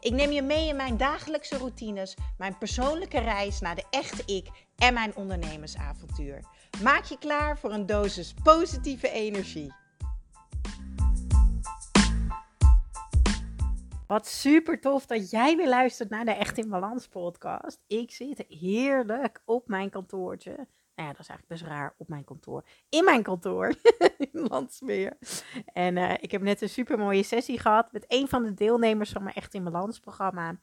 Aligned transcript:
Ik 0.00 0.12
neem 0.12 0.30
je 0.30 0.42
mee 0.42 0.68
in 0.68 0.76
mijn 0.76 0.96
dagelijkse 0.96 1.56
routines, 1.56 2.16
mijn 2.38 2.58
persoonlijke 2.58 3.18
reis 3.18 3.60
naar 3.60 3.74
de 3.74 3.84
echte 3.90 4.34
ik 4.34 4.48
en 4.76 4.94
mijn 4.94 5.16
ondernemersavontuur. 5.16 6.44
Maak 6.82 7.04
je 7.04 7.18
klaar 7.18 7.58
voor 7.58 7.72
een 7.72 7.86
dosis 7.86 8.34
positieve 8.42 9.10
energie. 9.10 9.72
Wat 14.06 14.26
super 14.26 14.80
tof 14.80 15.06
dat 15.06 15.30
jij 15.30 15.56
weer 15.56 15.68
luistert 15.68 16.10
naar 16.10 16.24
de 16.24 16.30
Echt 16.30 16.58
in 16.58 16.68
Balans 16.68 17.08
podcast. 17.08 17.80
Ik 17.86 18.10
zit 18.10 18.44
heerlijk 18.48 19.42
op 19.44 19.68
mijn 19.68 19.90
kantoortje 19.90 20.66
nou 20.98 21.10
ja, 21.10 21.16
dat 21.16 21.26
is 21.26 21.28
eigenlijk 21.28 21.60
best 21.60 21.72
raar 21.72 21.94
op 21.96 22.08
mijn 22.08 22.24
kantoor. 22.24 22.64
In 22.88 23.04
mijn 23.04 23.22
kantoor 23.22 23.74
in 24.32 24.46
Landsmeer. 24.48 25.18
En 25.72 25.96
uh, 25.96 26.12
ik 26.20 26.30
heb 26.30 26.42
net 26.42 26.62
een 26.62 26.68
super 26.68 26.98
mooie 26.98 27.22
sessie 27.22 27.58
gehad 27.58 27.92
met 27.92 28.04
een 28.08 28.28
van 28.28 28.42
de 28.42 28.54
deelnemers 28.54 29.10
van 29.10 29.22
mijn 29.22 29.34
Echt 29.34 29.54
in 29.54 29.64
Balans 29.64 29.98
programma. 29.98 30.58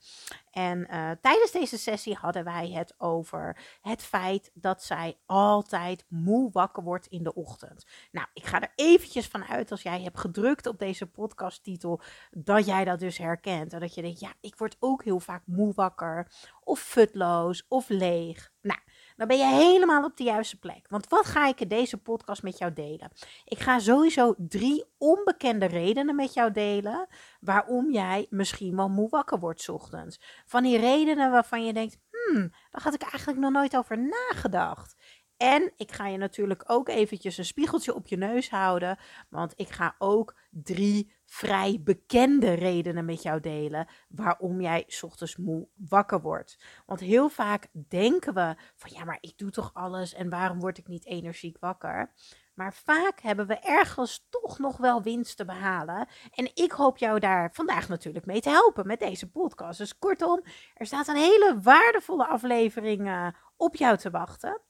En 0.51 0.79
uh, 0.79 1.11
tijdens 1.21 1.51
deze 1.51 1.77
sessie 1.77 2.15
hadden 2.15 2.43
wij 2.43 2.69
het 2.69 2.93
over 2.97 3.57
het 3.81 4.03
feit 4.03 4.51
dat 4.53 4.83
zij 4.83 5.17
altijd 5.25 6.05
moe 6.09 6.51
wakker 6.51 6.83
wordt 6.83 7.07
in 7.07 7.23
de 7.23 7.33
ochtend. 7.33 7.85
Nou, 8.11 8.27
ik 8.33 8.45
ga 8.45 8.61
er 8.61 8.71
eventjes 8.75 9.27
van 9.27 9.43
uit 9.43 9.71
als 9.71 9.81
jij 9.81 10.01
hebt 10.01 10.19
gedrukt 10.19 10.65
op 10.65 10.79
deze 10.79 11.07
podcasttitel 11.07 12.01
dat 12.31 12.65
jij 12.65 12.85
dat 12.85 12.99
dus 12.99 13.17
herkent. 13.17 13.73
En 13.73 13.79
dat 13.79 13.93
je 13.93 14.01
denkt, 14.01 14.19
ja, 14.19 14.33
ik 14.41 14.55
word 14.55 14.77
ook 14.79 15.03
heel 15.03 15.19
vaak 15.19 15.41
moe 15.45 15.73
wakker 15.73 16.31
of 16.63 16.79
futloos 16.79 17.65
of 17.67 17.89
leeg. 17.89 18.51
Nou, 18.61 18.79
dan 19.15 19.27
ben 19.27 19.37
je 19.37 19.45
helemaal 19.45 20.03
op 20.03 20.17
de 20.17 20.23
juiste 20.23 20.59
plek. 20.59 20.85
Want 20.89 21.07
wat 21.07 21.25
ga 21.25 21.47
ik 21.47 21.61
in 21.61 21.67
deze 21.67 21.97
podcast 21.97 22.43
met 22.43 22.57
jou 22.57 22.73
delen? 22.73 23.11
Ik 23.45 23.59
ga 23.59 23.79
sowieso 23.79 24.35
drie 24.37 24.85
onbekende 24.97 25.65
redenen 25.65 26.15
met 26.15 26.33
jou 26.33 26.51
delen 26.51 27.07
waarom 27.39 27.91
jij 27.91 28.27
misschien 28.29 28.75
wel 28.75 28.89
moe 28.89 29.09
wakker 29.09 29.39
wordt 29.39 29.69
ochtends. 29.69 30.19
Van 30.45 30.63
die 30.63 30.77
redenen 30.77 31.31
waarvan 31.31 31.65
je 31.65 31.73
denkt, 31.73 31.97
hmm, 32.11 32.51
daar 32.71 32.81
had 32.81 32.93
ik 32.93 33.01
eigenlijk 33.01 33.39
nog 33.39 33.51
nooit 33.51 33.77
over 33.77 33.97
nagedacht. 33.97 34.95
En 35.37 35.73
ik 35.77 35.91
ga 35.91 36.07
je 36.07 36.17
natuurlijk 36.17 36.63
ook 36.67 36.89
eventjes 36.89 37.37
een 37.37 37.45
spiegeltje 37.45 37.95
op 37.95 38.07
je 38.07 38.17
neus 38.17 38.49
houden, 38.49 38.99
want 39.29 39.53
ik 39.55 39.69
ga 39.69 39.95
ook 39.97 40.37
drie 40.49 41.13
vrij 41.25 41.81
bekende 41.83 42.53
redenen 42.53 43.05
met 43.05 43.21
jou 43.21 43.39
delen 43.39 43.87
waarom 44.09 44.61
jij 44.61 44.87
ochtends 45.01 45.35
moe 45.35 45.67
wakker 45.75 46.21
wordt. 46.21 46.59
Want 46.85 46.99
heel 46.99 47.29
vaak 47.29 47.67
denken 47.87 48.33
we 48.33 48.55
van 48.75 48.91
ja, 48.93 49.03
maar 49.03 49.17
ik 49.21 49.37
doe 49.37 49.49
toch 49.49 49.73
alles 49.73 50.13
en 50.13 50.29
waarom 50.29 50.59
word 50.59 50.77
ik 50.77 50.87
niet 50.87 51.05
energiek 51.05 51.57
wakker? 51.59 52.13
Maar 52.53 52.73
vaak 52.73 53.21
hebben 53.21 53.47
we 53.47 53.59
ergens 53.59 54.27
toch 54.29 54.59
nog 54.59 54.77
wel 54.77 55.01
winst 55.01 55.37
te 55.37 55.45
behalen. 55.45 56.07
En 56.31 56.51
ik 56.53 56.71
hoop 56.71 56.97
jou 56.97 57.19
daar 57.19 57.49
vandaag 57.53 57.87
natuurlijk 57.87 58.25
mee 58.25 58.41
te 58.41 58.49
helpen 58.49 58.87
met 58.87 58.99
deze 58.99 59.31
podcast. 59.31 59.77
Dus 59.77 59.97
kortom, 59.97 60.43
er 60.73 60.85
staat 60.85 61.07
een 61.07 61.15
hele 61.15 61.59
waardevolle 61.61 62.27
aflevering 62.27 63.07
uh, 63.07 63.27
op 63.57 63.75
jou 63.75 63.97
te 63.97 64.09
wachten. 64.09 64.61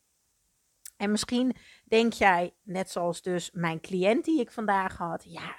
En 0.98 1.12
misschien 1.12 1.56
denk 1.86 2.14
jij, 2.14 2.56
net 2.64 2.90
zoals 2.90 3.22
dus 3.22 3.52
mijn 3.52 3.82
cliënt 3.82 4.26
die 4.26 4.40
ik 4.40 4.52
vandaag 4.52 4.98
had, 4.98 5.24
ja, 5.28 5.56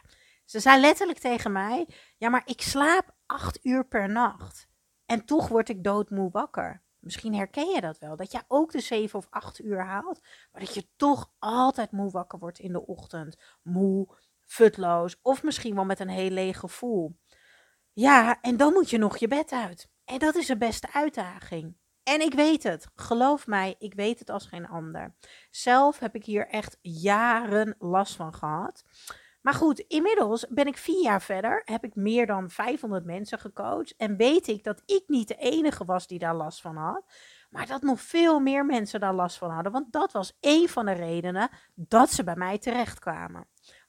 ze 0.47 0.61
zei 0.61 0.81
letterlijk 0.81 1.19
tegen 1.19 1.53
mij: 1.53 1.89
Ja, 2.17 2.29
maar 2.29 2.43
ik 2.45 2.61
slaap 2.61 3.15
acht 3.27 3.65
uur 3.65 3.87
per 3.87 4.09
nacht. 4.09 4.69
En 5.07 5.25
toch 5.25 5.49
word 5.49 5.69
ik 5.69 5.85
doodmoe 5.85 6.31
wakker. 6.31 6.83
Misschien 6.99 7.35
herken 7.35 7.69
je 7.69 7.81
dat 7.81 7.99
wel, 7.99 8.17
dat 8.17 8.33
jij 8.33 8.43
ook 8.49 8.73
de 8.73 8.81
zeven 8.81 9.19
of 9.19 9.27
acht 9.31 9.61
uur 9.61 9.85
haalt, 9.85 10.21
maar 10.53 10.61
dat 10.61 10.75
je 10.75 10.89
toch 10.97 11.33
altijd 11.39 11.91
moe 11.91 12.11
wakker 12.11 12.39
wordt 12.39 12.59
in 12.59 12.73
de 12.73 12.87
ochtend. 12.87 13.37
Moe, 13.63 14.09
futloos 14.45 15.19
of 15.23 15.43
misschien 15.43 15.75
wel 15.75 15.85
met 15.85 16.01
een 16.01 16.09
heel 16.09 16.31
leeg 16.31 16.59
gevoel. 16.59 17.17
Ja, 17.93 18.41
en 18.41 18.57
dan 18.57 18.73
moet 18.73 18.91
je 18.91 18.99
nog 18.99 19.17
je 19.17 19.29
bed 19.29 19.53
uit. 19.53 19.89
En 20.05 20.19
dat 20.19 20.35
is 20.35 20.47
de 20.47 20.57
beste 20.57 20.93
uitdaging. 20.93 21.77
En 22.09 22.21
ik 22.21 22.35
weet 22.35 22.63
het, 22.63 22.87
geloof 22.95 23.47
mij, 23.47 23.75
ik 23.79 23.95
weet 23.95 24.19
het 24.19 24.31
als 24.31 24.47
geen 24.47 24.69
ander. 24.69 25.15
Zelf 25.51 25.99
heb 25.99 26.15
ik 26.15 26.25
hier 26.25 26.49
echt 26.49 26.79
jaren 26.83 27.75
last 27.79 28.17
van 28.17 28.35
gehad. 28.35 28.85
Maar 29.43 29.55
goed, 29.55 29.79
inmiddels 29.79 30.47
ben 30.49 30.67
ik 30.67 30.77
vier 30.77 31.03
jaar 31.03 31.23
verder, 31.23 31.63
heb 31.65 31.85
ik 31.85 31.95
meer 31.95 32.27
dan 32.27 32.51
500 32.51 33.05
mensen 33.05 33.39
gecoacht 33.39 33.97
en 33.97 34.17
weet 34.17 34.49
ik 34.49 34.65
dat 34.65 34.83
ik 34.85 35.05
niet 35.07 35.29
de 35.29 35.37
enige 35.37 35.85
was 35.85 36.07
die 36.07 36.19
daar 36.19 36.35
last 36.35 36.61
van 36.61 36.77
had, 36.77 37.05
maar 37.51 37.67
dat 37.67 37.83
nog 37.83 38.01
veel 38.01 38.41
meer 38.41 38.67
mensen 38.67 39.01
daar 39.01 39.15
last 39.15 39.39
van 39.39 39.51
hadden, 39.51 39.73
want 39.73 39.93
dat 39.93 40.13
was 40.13 40.37
een 40.41 40.69
van 40.69 40.87
de 40.87 40.93
redenen 40.93 41.51
dat 41.75 42.11
ze 42.11 42.25
bij 42.25 42.37
mij 42.37 42.59
terechtkwamen. 42.59 43.47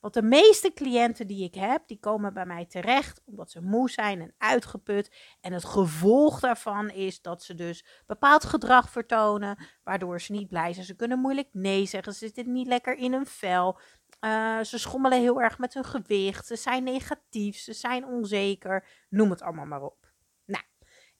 Want 0.08 0.20
de 0.20 0.38
meeste 0.38 0.74
cliënten 0.74 1.28
die 1.28 1.44
ik 1.44 1.56
heb, 1.56 1.88
die 1.88 2.00
komen 2.00 2.34
bij 2.34 2.46
mij 2.46 2.66
terecht 2.66 3.22
omdat 3.26 3.52
ze 3.52 3.62
moe 3.62 3.90
zijn 3.90 4.22
en 4.22 4.34
uitgeput. 4.38 5.16
En 5.42 5.54
het 5.54 5.66
gevolg 5.66 6.40
daarvan 6.40 6.90
is 6.90 7.22
dat 7.22 7.44
ze 7.44 7.56
dus 7.56 7.86
bepaald 8.06 8.46
gedrag 8.46 8.90
vertonen, 8.90 9.58
waardoor 9.84 10.22
ze 10.22 10.32
niet 10.32 10.48
blij 10.48 10.74
zijn. 10.74 10.86
Ze 10.86 10.96
kunnen 10.96 11.20
moeilijk 11.20 11.50
nee 11.52 11.86
zeggen, 11.86 12.14
ze 12.14 12.26
zitten 12.26 12.52
niet 12.52 12.68
lekker 12.68 12.98
in 12.98 13.14
hun 13.14 13.26
vel. 13.26 13.80
Uh, 14.22 14.60
ze 14.60 14.78
schommelen 14.78 15.20
heel 15.20 15.42
erg 15.42 15.58
met 15.58 15.74
hun 15.74 15.86
gewicht. 15.86 16.48
Ze 16.48 16.56
zijn 16.56 16.84
negatief. 16.84 17.58
Ze 17.58 17.74
zijn 17.74 18.06
onzeker. 18.06 18.88
Noem 19.10 19.30
het 19.30 19.42
allemaal 19.42 19.66
maar 19.66 19.82
op. 19.82 20.12
Nou, 20.46 20.64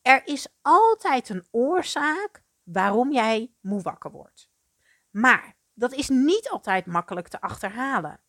er 0.02 0.22
is 0.26 0.48
altijd 0.62 1.30
een 1.30 1.48
oorzaak 1.52 2.44
waarom 2.64 3.12
jij 3.12 3.52
moe 3.62 3.82
wakker 3.82 4.12
wordt. 4.12 4.50
Maar 5.10 5.56
dat 5.74 5.94
is 5.94 6.10
niet 6.10 6.50
altijd 6.50 6.86
makkelijk 6.86 7.28
te 7.28 7.42
achterhalen. 7.42 8.26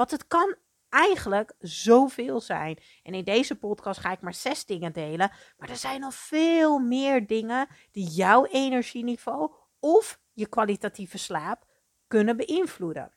Want 0.00 0.12
het 0.12 0.26
kan 0.26 0.56
eigenlijk 0.88 1.54
zoveel 1.58 2.40
zijn. 2.40 2.78
En 3.02 3.14
in 3.14 3.24
deze 3.24 3.58
podcast 3.58 4.00
ga 4.00 4.12
ik 4.12 4.20
maar 4.20 4.34
zes 4.34 4.64
dingen 4.64 4.92
delen. 4.92 5.32
Maar 5.56 5.68
er 5.68 5.76
zijn 5.76 6.00
nog 6.00 6.14
veel 6.14 6.78
meer 6.78 7.26
dingen 7.26 7.68
die 7.90 8.08
jouw 8.08 8.44
energieniveau 8.44 9.52
of 9.78 10.20
je 10.32 10.46
kwalitatieve 10.46 11.18
slaap 11.18 11.64
kunnen 12.06 12.36
beïnvloeden. 12.36 13.12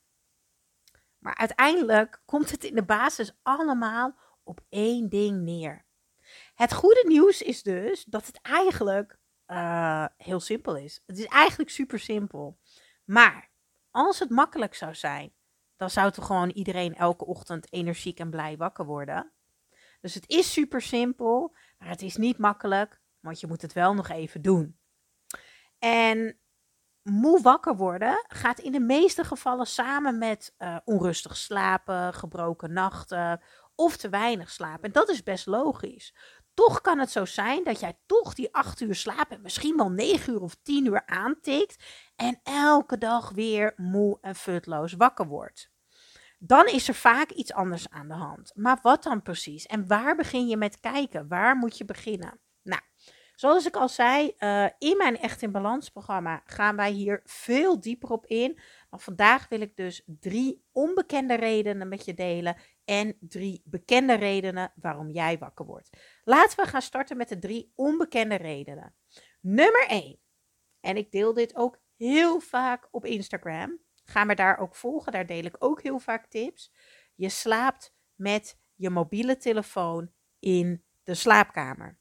Maar 1.18 1.36
uiteindelijk 1.36 2.22
komt 2.26 2.52
het 2.52 2.64
in 2.64 2.76
de 2.76 2.86
basis 2.86 3.38
allemaal 3.42 4.16
op 4.44 4.62
één 4.70 5.10
ding 5.10 5.42
neer. 5.42 5.86
Het 6.56 6.74
goede 6.74 7.04
nieuws 7.08 7.42
is 7.42 7.64
dus 7.64 8.04
dat 8.04 8.26
het 8.26 8.42
eigenlijk 8.42 9.18
uh, 9.48 10.06
heel 10.18 10.40
simpel 10.40 10.78
is. 10.78 11.04
Het 11.06 11.18
is 11.18 11.26
eigenlijk 11.26 11.70
super 11.70 12.00
simpel. 12.00 12.60
Maar 13.04 13.52
als 13.92 14.20
het 14.20 14.30
makkelijk 14.30 14.76
zou 14.76 14.96
zijn, 14.96 15.34
dan 15.84 15.92
zou 15.92 16.12
toch 16.12 16.26
gewoon 16.26 16.50
iedereen 16.50 16.96
elke 16.96 17.26
ochtend 17.26 17.74
energiek 17.74 18.20
en 18.20 18.30
blij 18.30 18.58
wakker 18.58 18.86
worden. 18.86 19.32
Dus 20.02 20.14
het 20.14 20.30
is 20.30 20.54
super 20.54 20.82
simpel, 20.82 21.56
maar 21.78 21.88
het 21.88 22.02
is 22.02 22.16
niet 22.16 22.38
makkelijk, 22.38 23.02
want 23.20 23.40
je 23.40 23.48
moet 23.48 23.62
het 23.62 23.74
wel 23.74 23.94
nog 23.94 24.10
even 24.10 24.42
doen. 24.42 24.78
En 25.80 26.40
moe 27.02 27.42
wakker 27.42 27.76
worden 27.76 28.26
gaat 28.28 28.60
in 28.60 28.72
de 28.72 28.80
meeste 28.80 29.24
gevallen 29.24 29.68
samen 29.68 30.18
met 30.18 30.56
uh, 30.58 30.78
onrustig 30.84 31.38
slapen, 31.38 32.14
gebroken 32.14 32.74
nachten 32.74 33.42
of 33.76 33.98
te 33.98 34.10
weinig 34.10 34.50
slapen. 34.50 34.84
En 34.84 34.92
dat 34.92 35.10
is 35.10 35.24
best 35.24 35.46
logisch. 35.46 36.16
Toch 36.54 36.82
kan 36.82 37.00
het 37.00 37.12
zo 37.12 37.26
zijn 37.26 37.64
dat 37.64 37.80
jij 37.80 38.00
toch 38.06 38.34
die 38.34 38.54
acht 38.54 38.82
uur 38.82 38.96
slaap 38.96 39.32
en 39.32 39.42
misschien 39.42 39.78
wel 39.78 39.90
negen 39.90 40.34
uur 40.34 40.42
of 40.42 40.56
tien 40.62 40.86
uur 40.86 41.06
aantikt 41.06 41.84
en 42.16 42.40
elke 42.44 42.98
dag 42.98 43.30
weer 43.30 43.74
moe 43.76 44.18
en 44.22 44.36
futloos 44.36 44.94
wakker 44.94 45.28
wordt. 45.28 45.73
Dan 46.46 46.68
is 46.68 46.88
er 46.88 46.94
vaak 46.94 47.32
iets 47.32 47.54
anders 47.54 47.90
aan 47.90 48.08
de 48.08 48.14
hand. 48.14 48.52
Maar 48.56 48.80
wat 48.82 49.04
dan 49.04 49.22
precies? 49.22 49.66
En 49.66 49.88
waar 49.88 50.16
begin 50.16 50.48
je 50.48 50.58
met 50.58 50.80
kijken? 50.80 51.28
Waar 51.28 51.56
moet 51.56 51.78
je 51.78 51.86
beginnen? 51.86 52.40
Nou, 52.62 52.82
Zoals 53.36 53.66
ik 53.66 53.76
al 53.76 53.90
zei, 53.90 54.34
uh, 54.40 54.66
in 54.78 54.98
mijn 54.98 55.18
Echt 55.18 55.42
in 55.42 55.52
Balans 55.52 55.90
programma 55.90 56.42
gaan 56.46 56.76
wij 56.76 56.92
hier 56.92 57.22
veel 57.26 57.80
dieper 57.80 58.10
op 58.10 58.26
in. 58.26 58.60
Maar 58.90 59.00
vandaag 59.00 59.48
wil 59.50 59.62
ik 59.62 59.76
dus 59.76 60.04
drie 60.06 60.64
onbekende 60.72 61.34
redenen 61.34 61.88
met 61.88 62.06
je 62.06 62.14
delen 62.14 62.56
en 62.86 63.18
drie 63.20 63.62
bekende 63.66 64.14
redenen 64.14 64.74
waarom 64.76 65.10
jij 65.10 65.38
wakker 65.38 65.66
wordt. 65.66 65.90
Laten 66.24 66.64
we 66.64 66.70
gaan 66.70 66.82
starten 66.82 67.18
met 67.18 67.30
de 67.30 67.40
drie 67.40 67.72
onbekende 67.76 68.36
redenen. 68.36 68.96
Nummer 69.42 69.86
1. 69.88 70.20
En 70.80 70.98
ik 70.98 71.12
deel 71.12 71.34
dit 71.34 71.56
ook 71.56 71.80
heel 71.98 72.40
vaak 72.40 72.88
op 72.92 73.06
Instagram. 73.06 73.80
Ga 74.04 74.24
me 74.24 74.36
daar 74.36 74.58
ook 74.58 74.76
volgen, 74.76 75.12
daar 75.12 75.26
deel 75.26 75.44
ik 75.44 75.56
ook 75.60 75.82
heel 75.82 76.00
vaak 76.00 76.26
tips. 76.26 76.72
Je 77.16 77.30
slaapt 77.30 77.94
met 78.16 78.60
je 78.76 78.90
mobiele 78.90 79.38
telefoon 79.38 80.12
in 80.40 80.84
de 81.04 81.14
slaapkamer. 81.14 81.98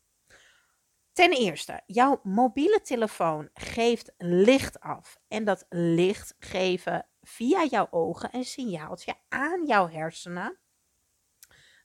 Ten 1.12 1.31
eerste, 1.31 1.82
jouw 1.87 2.20
mobiele 2.22 2.81
telefoon 2.81 3.50
geeft 3.54 4.12
licht 4.19 4.81
af. 4.81 5.19
En 5.28 5.44
dat 5.44 5.66
licht 5.69 6.37
geven 6.38 7.06
via 7.20 7.64
jouw 7.64 7.87
ogen 7.90 8.28
een 8.32 8.44
signaaltje 8.44 9.14
aan 9.28 9.66
jouw 9.66 9.88
hersenen 9.88 10.60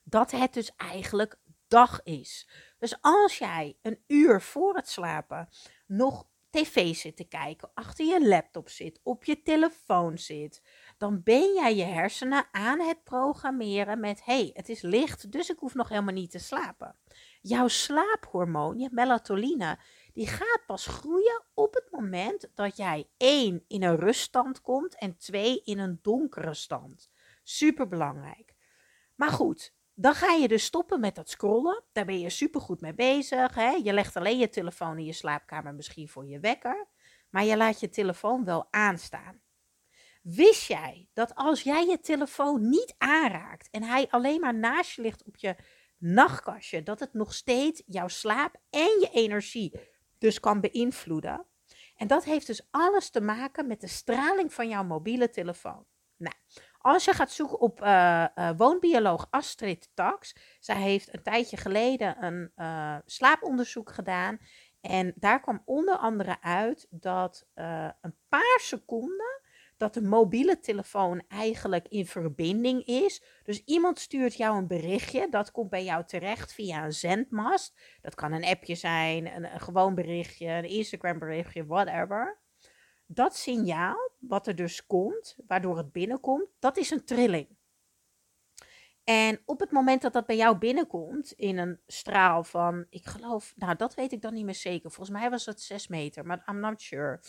dat 0.04 0.30
het 0.30 0.52
dus 0.52 0.74
eigenlijk 0.76 1.38
dag 1.68 2.02
is. 2.02 2.48
Dus 2.78 2.98
als 3.00 3.38
jij 3.38 3.78
een 3.82 4.04
uur 4.06 4.40
voor 4.42 4.74
het 4.74 4.88
slapen 4.88 5.48
nog 5.86 6.28
tv 6.50 6.94
zit 6.94 7.16
te 7.16 7.24
kijken, 7.24 7.70
achter 7.74 8.04
je 8.06 8.28
laptop 8.28 8.68
zit, 8.68 9.00
op 9.02 9.24
je 9.24 9.42
telefoon 9.42 10.18
zit, 10.18 10.62
dan 10.98 11.22
ben 11.22 11.54
jij 11.54 11.76
je 11.76 11.84
hersenen 11.84 12.48
aan 12.50 12.80
het 12.80 13.04
programmeren 13.04 14.00
met: 14.00 14.24
hey, 14.24 14.50
het 14.54 14.68
is 14.68 14.82
licht, 14.82 15.32
dus 15.32 15.50
ik 15.50 15.58
hoef 15.58 15.74
nog 15.74 15.88
helemaal 15.88 16.14
niet 16.14 16.30
te 16.30 16.38
slapen. 16.38 16.96
Jouw 17.40 17.68
slaaphormoon, 17.68 18.78
je 18.78 18.88
melatonine, 18.92 19.78
die 20.12 20.26
gaat 20.26 20.62
pas 20.66 20.86
groeien 20.86 21.44
op 21.54 21.74
het 21.74 21.88
moment 21.90 22.50
dat 22.54 22.76
jij 22.76 23.08
één 23.16 23.64
in 23.68 23.82
een 23.82 23.96
ruststand 23.96 24.60
komt 24.60 24.98
en 24.98 25.16
twee 25.16 25.62
in 25.64 25.78
een 25.78 25.98
donkere 26.02 26.54
stand. 26.54 27.10
Super 27.42 27.88
belangrijk. 27.88 28.54
Maar 29.14 29.30
goed, 29.30 29.74
dan 30.00 30.14
ga 30.14 30.32
je 30.32 30.48
dus 30.48 30.64
stoppen 30.64 31.00
met 31.00 31.14
dat 31.14 31.30
scrollen. 31.30 31.84
Daar 31.92 32.04
ben 32.04 32.20
je 32.20 32.30
supergoed 32.30 32.80
mee 32.80 32.94
bezig. 32.94 33.54
Hè? 33.54 33.70
Je 33.70 33.92
legt 33.92 34.16
alleen 34.16 34.38
je 34.38 34.48
telefoon 34.48 34.98
in 34.98 35.04
je 35.04 35.12
slaapkamer 35.12 35.74
misschien 35.74 36.08
voor 36.08 36.26
je 36.26 36.40
wekker. 36.40 36.86
Maar 37.30 37.44
je 37.44 37.56
laat 37.56 37.80
je 37.80 37.88
telefoon 37.88 38.44
wel 38.44 38.68
aanstaan. 38.70 39.40
Wist 40.22 40.66
jij 40.66 41.08
dat 41.12 41.34
als 41.34 41.62
jij 41.62 41.86
je 41.86 42.00
telefoon 42.00 42.68
niet 42.68 42.94
aanraakt 42.98 43.68
en 43.70 43.82
hij 43.82 44.06
alleen 44.10 44.40
maar 44.40 44.54
naast 44.54 44.96
je 44.96 45.02
ligt 45.02 45.24
op 45.24 45.36
je 45.36 45.56
nachtkastje, 45.96 46.82
dat 46.82 47.00
het 47.00 47.12
nog 47.12 47.34
steeds 47.34 47.82
jouw 47.86 48.08
slaap 48.08 48.56
en 48.70 49.00
je 49.00 49.08
energie 49.12 49.80
dus 50.18 50.40
kan 50.40 50.60
beïnvloeden? 50.60 51.46
En 51.96 52.06
dat 52.06 52.24
heeft 52.24 52.46
dus 52.46 52.68
alles 52.70 53.10
te 53.10 53.20
maken 53.20 53.66
met 53.66 53.80
de 53.80 53.88
straling 53.88 54.52
van 54.52 54.68
jouw 54.68 54.84
mobiele 54.84 55.30
telefoon. 55.30 55.86
Nou, 56.16 56.34
als 56.78 57.04
je 57.04 57.12
gaat 57.12 57.30
zoeken 57.30 57.60
op 57.60 57.82
uh, 57.82 58.26
woonbioloog 58.56 59.26
Astrid 59.30 59.90
Tax, 59.94 60.36
zij 60.60 60.76
heeft 60.76 61.14
een 61.14 61.22
tijdje 61.22 61.56
geleden 61.56 62.24
een 62.24 62.52
uh, 62.56 62.96
slaaponderzoek 63.04 63.90
gedaan. 63.90 64.38
En 64.80 65.12
daar 65.16 65.40
kwam 65.40 65.62
onder 65.64 65.96
andere 65.96 66.42
uit 66.42 66.86
dat 66.90 67.46
een 68.00 68.16
paar 68.28 68.58
seconden 68.60 69.40
dat 69.78 69.94
de 69.94 70.02
mobiele 70.02 70.60
telefoon 70.60 71.22
eigenlijk 71.28 71.88
in 71.88 72.06
verbinding 72.06 72.84
is. 72.84 73.22
Dus 73.42 73.64
iemand 73.64 73.98
stuurt 73.98 74.36
jou 74.36 74.56
een 74.56 74.66
berichtje, 74.66 75.28
dat 75.30 75.50
komt 75.50 75.70
bij 75.70 75.84
jou 75.84 76.04
terecht 76.04 76.52
via 76.52 76.84
een 76.84 76.92
zendmast. 76.92 77.80
Dat 78.00 78.14
kan 78.14 78.32
een 78.32 78.44
appje 78.44 78.74
zijn, 78.74 79.26
een 79.26 79.60
gewoon 79.60 79.94
berichtje, 79.94 80.48
een 80.48 80.68
Instagram 80.68 81.18
berichtje, 81.18 81.66
whatever 81.66 82.38
dat 83.10 83.36
signaal, 83.36 84.10
wat 84.18 84.46
er 84.46 84.56
dus 84.56 84.86
komt, 84.86 85.36
waardoor 85.46 85.76
het 85.76 85.92
binnenkomt, 85.92 86.48
dat 86.58 86.76
is 86.76 86.90
een 86.90 87.04
trilling. 87.04 87.56
En 89.04 89.42
op 89.44 89.60
het 89.60 89.70
moment 89.70 90.02
dat 90.02 90.12
dat 90.12 90.26
bij 90.26 90.36
jou 90.36 90.58
binnenkomt, 90.58 91.32
in 91.32 91.58
een 91.58 91.80
straal 91.86 92.44
van, 92.44 92.86
ik 92.90 93.06
geloof, 93.06 93.52
nou 93.56 93.76
dat 93.76 93.94
weet 93.94 94.12
ik 94.12 94.22
dan 94.22 94.34
niet 94.34 94.44
meer 94.44 94.54
zeker. 94.54 94.90
Volgens 94.90 95.18
mij 95.18 95.30
was 95.30 95.46
het 95.46 95.60
6 95.60 95.88
meter, 95.88 96.26
maar 96.26 96.42
I'm 96.46 96.60
not 96.60 96.80
sure. 96.80 97.20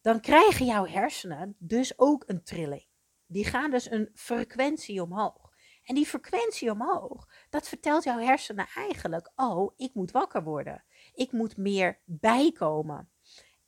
Dan 0.00 0.20
krijgen 0.20 0.66
jouw 0.66 0.86
hersenen 0.86 1.56
dus 1.58 1.98
ook 1.98 2.24
een 2.26 2.42
trilling. 2.42 2.86
Die 3.26 3.44
gaan 3.44 3.70
dus 3.70 3.90
een 3.90 4.10
frequentie 4.14 5.02
omhoog. 5.02 5.52
En 5.84 5.94
die 5.94 6.06
frequentie 6.06 6.70
omhoog, 6.70 7.28
dat 7.50 7.68
vertelt 7.68 8.04
jouw 8.04 8.18
hersenen 8.18 8.66
eigenlijk, 8.74 9.32
oh, 9.36 9.72
ik 9.76 9.94
moet 9.94 10.10
wakker 10.10 10.42
worden. 10.42 10.84
Ik 11.12 11.32
moet 11.32 11.56
meer 11.56 12.00
bijkomen. 12.04 13.10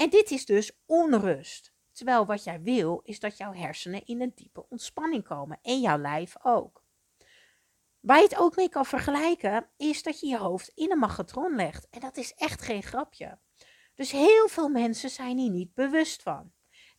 En 0.01 0.11
dit 0.11 0.31
is 0.31 0.47
dus 0.47 0.73
onrust. 0.87 1.73
Terwijl 1.93 2.27
wat 2.27 2.45
jij 2.45 2.63
wil 2.63 3.01
is 3.05 3.21
dat 3.21 3.37
jouw 3.37 3.53
hersenen 3.53 4.07
in 4.07 4.21
een 4.21 4.33
diepe 4.35 4.69
ontspanning 4.69 5.25
komen 5.25 5.59
en 5.63 5.81
jouw 5.81 5.99
lijf 5.99 6.35
ook. 6.43 6.85
Waar 8.01 8.17
je 8.17 8.23
het 8.23 8.39
ook 8.39 8.57
mee 8.57 8.69
kan 8.69 8.87
vergelijken 8.87 9.71
is 9.77 10.03
dat 10.03 10.21
je 10.21 10.27
je 10.27 10.39
hoofd 10.39 10.69
in 10.69 10.91
een 10.91 10.99
magnetron 10.99 11.55
legt. 11.57 11.89
En 11.91 12.01
dat 12.01 12.17
is 12.17 12.35
echt 12.35 12.63
geen 12.63 12.83
grapje. 12.83 13.39
Dus 13.95 14.11
heel 14.11 14.49
veel 14.49 14.69
mensen 14.69 15.11
zijn 15.11 15.39
hier 15.39 15.51
niet 15.51 15.75
bewust 15.75 16.23
van. 16.23 16.53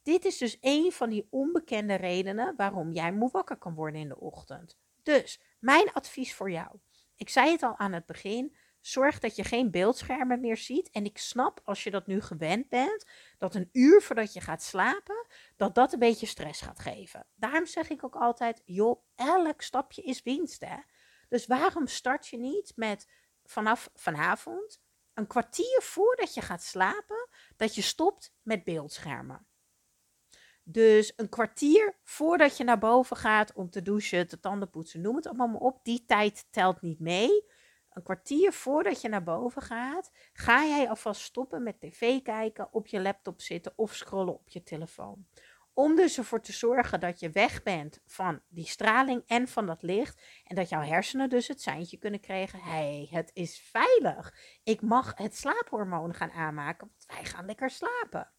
Dit 0.03 0.25
is 0.25 0.37
dus 0.37 0.57
een 0.59 0.91
van 0.91 1.09
die 1.09 1.27
onbekende 1.29 1.95
redenen 1.95 2.55
waarom 2.55 2.91
jij 2.91 3.11
moe 3.11 3.31
wakker 3.31 3.57
kan 3.57 3.73
worden 3.73 4.01
in 4.01 4.07
de 4.07 4.19
ochtend. 4.19 4.77
Dus 5.03 5.41
mijn 5.59 5.93
advies 5.93 6.33
voor 6.33 6.51
jou. 6.51 6.79
Ik 7.15 7.29
zei 7.29 7.51
het 7.51 7.63
al 7.63 7.77
aan 7.77 7.93
het 7.93 8.05
begin. 8.05 8.55
Zorg 8.81 9.19
dat 9.19 9.35
je 9.35 9.43
geen 9.43 9.71
beeldschermen 9.71 10.39
meer 10.39 10.57
ziet. 10.57 10.89
En 10.89 11.05
ik 11.05 11.17
snap 11.17 11.61
als 11.63 11.83
je 11.83 11.91
dat 11.91 12.07
nu 12.07 12.21
gewend 12.21 12.69
bent, 12.69 13.05
dat 13.37 13.55
een 13.55 13.69
uur 13.71 14.01
voordat 14.01 14.33
je 14.33 14.41
gaat 14.41 14.63
slapen, 14.63 15.27
dat 15.55 15.75
dat 15.75 15.93
een 15.93 15.99
beetje 15.99 16.25
stress 16.25 16.61
gaat 16.61 16.79
geven. 16.79 17.27
Daarom 17.35 17.65
zeg 17.65 17.89
ik 17.89 18.03
ook 18.03 18.15
altijd, 18.15 18.61
joh, 18.65 19.03
elk 19.15 19.61
stapje 19.61 20.01
is 20.01 20.23
winst 20.23 20.65
hè. 20.65 20.77
Dus 21.29 21.45
waarom 21.45 21.87
start 21.87 22.27
je 22.27 22.37
niet 22.37 22.71
met 22.75 23.09
vanaf 23.43 23.89
vanavond 23.93 24.81
een 25.13 25.27
kwartier 25.27 25.81
voordat 25.81 26.33
je 26.33 26.41
gaat 26.41 26.63
slapen, 26.63 27.29
dat 27.55 27.75
je 27.75 27.81
stopt 27.81 28.33
met 28.41 28.63
beeldschermen. 28.63 29.45
Dus 30.63 31.13
een 31.15 31.29
kwartier 31.29 31.99
voordat 32.03 32.57
je 32.57 32.63
naar 32.63 32.79
boven 32.79 33.17
gaat 33.17 33.53
om 33.53 33.69
te 33.69 33.81
douchen, 33.81 34.27
te 34.27 34.39
tanden 34.39 34.69
poetsen, 34.69 35.01
noem 35.01 35.15
het 35.15 35.27
allemaal 35.27 35.47
maar 35.47 35.61
op. 35.61 35.79
Die 35.83 36.05
tijd 36.05 36.47
telt 36.51 36.81
niet 36.81 36.99
mee 36.99 37.45
een 37.93 38.03
kwartier 38.03 38.53
voordat 38.53 39.01
je 39.01 39.09
naar 39.09 39.23
boven 39.23 39.61
gaat, 39.61 40.11
ga 40.33 40.65
jij 40.65 40.89
alvast 40.89 41.21
stoppen 41.21 41.63
met 41.63 41.79
tv 41.79 42.21
kijken, 42.21 42.73
op 42.73 42.87
je 42.87 43.01
laptop 43.01 43.41
zitten 43.41 43.73
of 43.75 43.95
scrollen 43.95 44.33
op 44.33 44.49
je 44.49 44.63
telefoon. 44.63 45.25
Om 45.73 45.95
dus 45.95 46.17
ervoor 46.17 46.41
te 46.41 46.51
zorgen 46.51 46.99
dat 46.99 47.19
je 47.19 47.29
weg 47.29 47.63
bent 47.63 48.01
van 48.05 48.41
die 48.47 48.65
straling 48.65 49.23
en 49.27 49.47
van 49.47 49.65
dat 49.65 49.81
licht. 49.81 50.21
En 50.43 50.55
dat 50.55 50.69
jouw 50.69 50.81
hersenen 50.81 51.29
dus 51.29 51.47
het 51.47 51.61
seintje 51.61 51.97
kunnen 51.97 52.19
krijgen. 52.19 52.59
Hé, 52.59 52.69
hey, 52.69 53.07
het 53.11 53.31
is 53.33 53.59
veilig. 53.71 54.33
Ik 54.63 54.81
mag 54.81 55.17
het 55.17 55.35
slaaphormoon 55.35 56.13
gaan 56.13 56.31
aanmaken, 56.31 56.87
want 56.87 57.17
wij 57.17 57.25
gaan 57.25 57.45
lekker 57.45 57.69
slapen. 57.69 58.31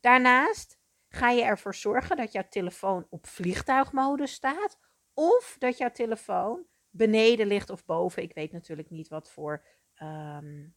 Daarnaast 0.00 0.78
ga 1.08 1.30
je 1.30 1.42
ervoor 1.42 1.74
zorgen 1.74 2.16
dat 2.16 2.32
jouw 2.32 2.48
telefoon 2.48 3.06
op 3.10 3.26
vliegtuigmodus 3.26 4.32
staat. 4.32 4.78
Of 5.14 5.56
dat 5.58 5.78
jouw 5.78 5.90
telefoon 5.90 6.66
beneden 6.92 7.46
ligt 7.46 7.70
of 7.70 7.84
boven. 7.84 8.22
Ik 8.22 8.34
weet 8.34 8.52
natuurlijk 8.52 8.90
niet 8.90 9.08
wat 9.08 9.30
voor, 9.30 9.64
um, 10.02 10.74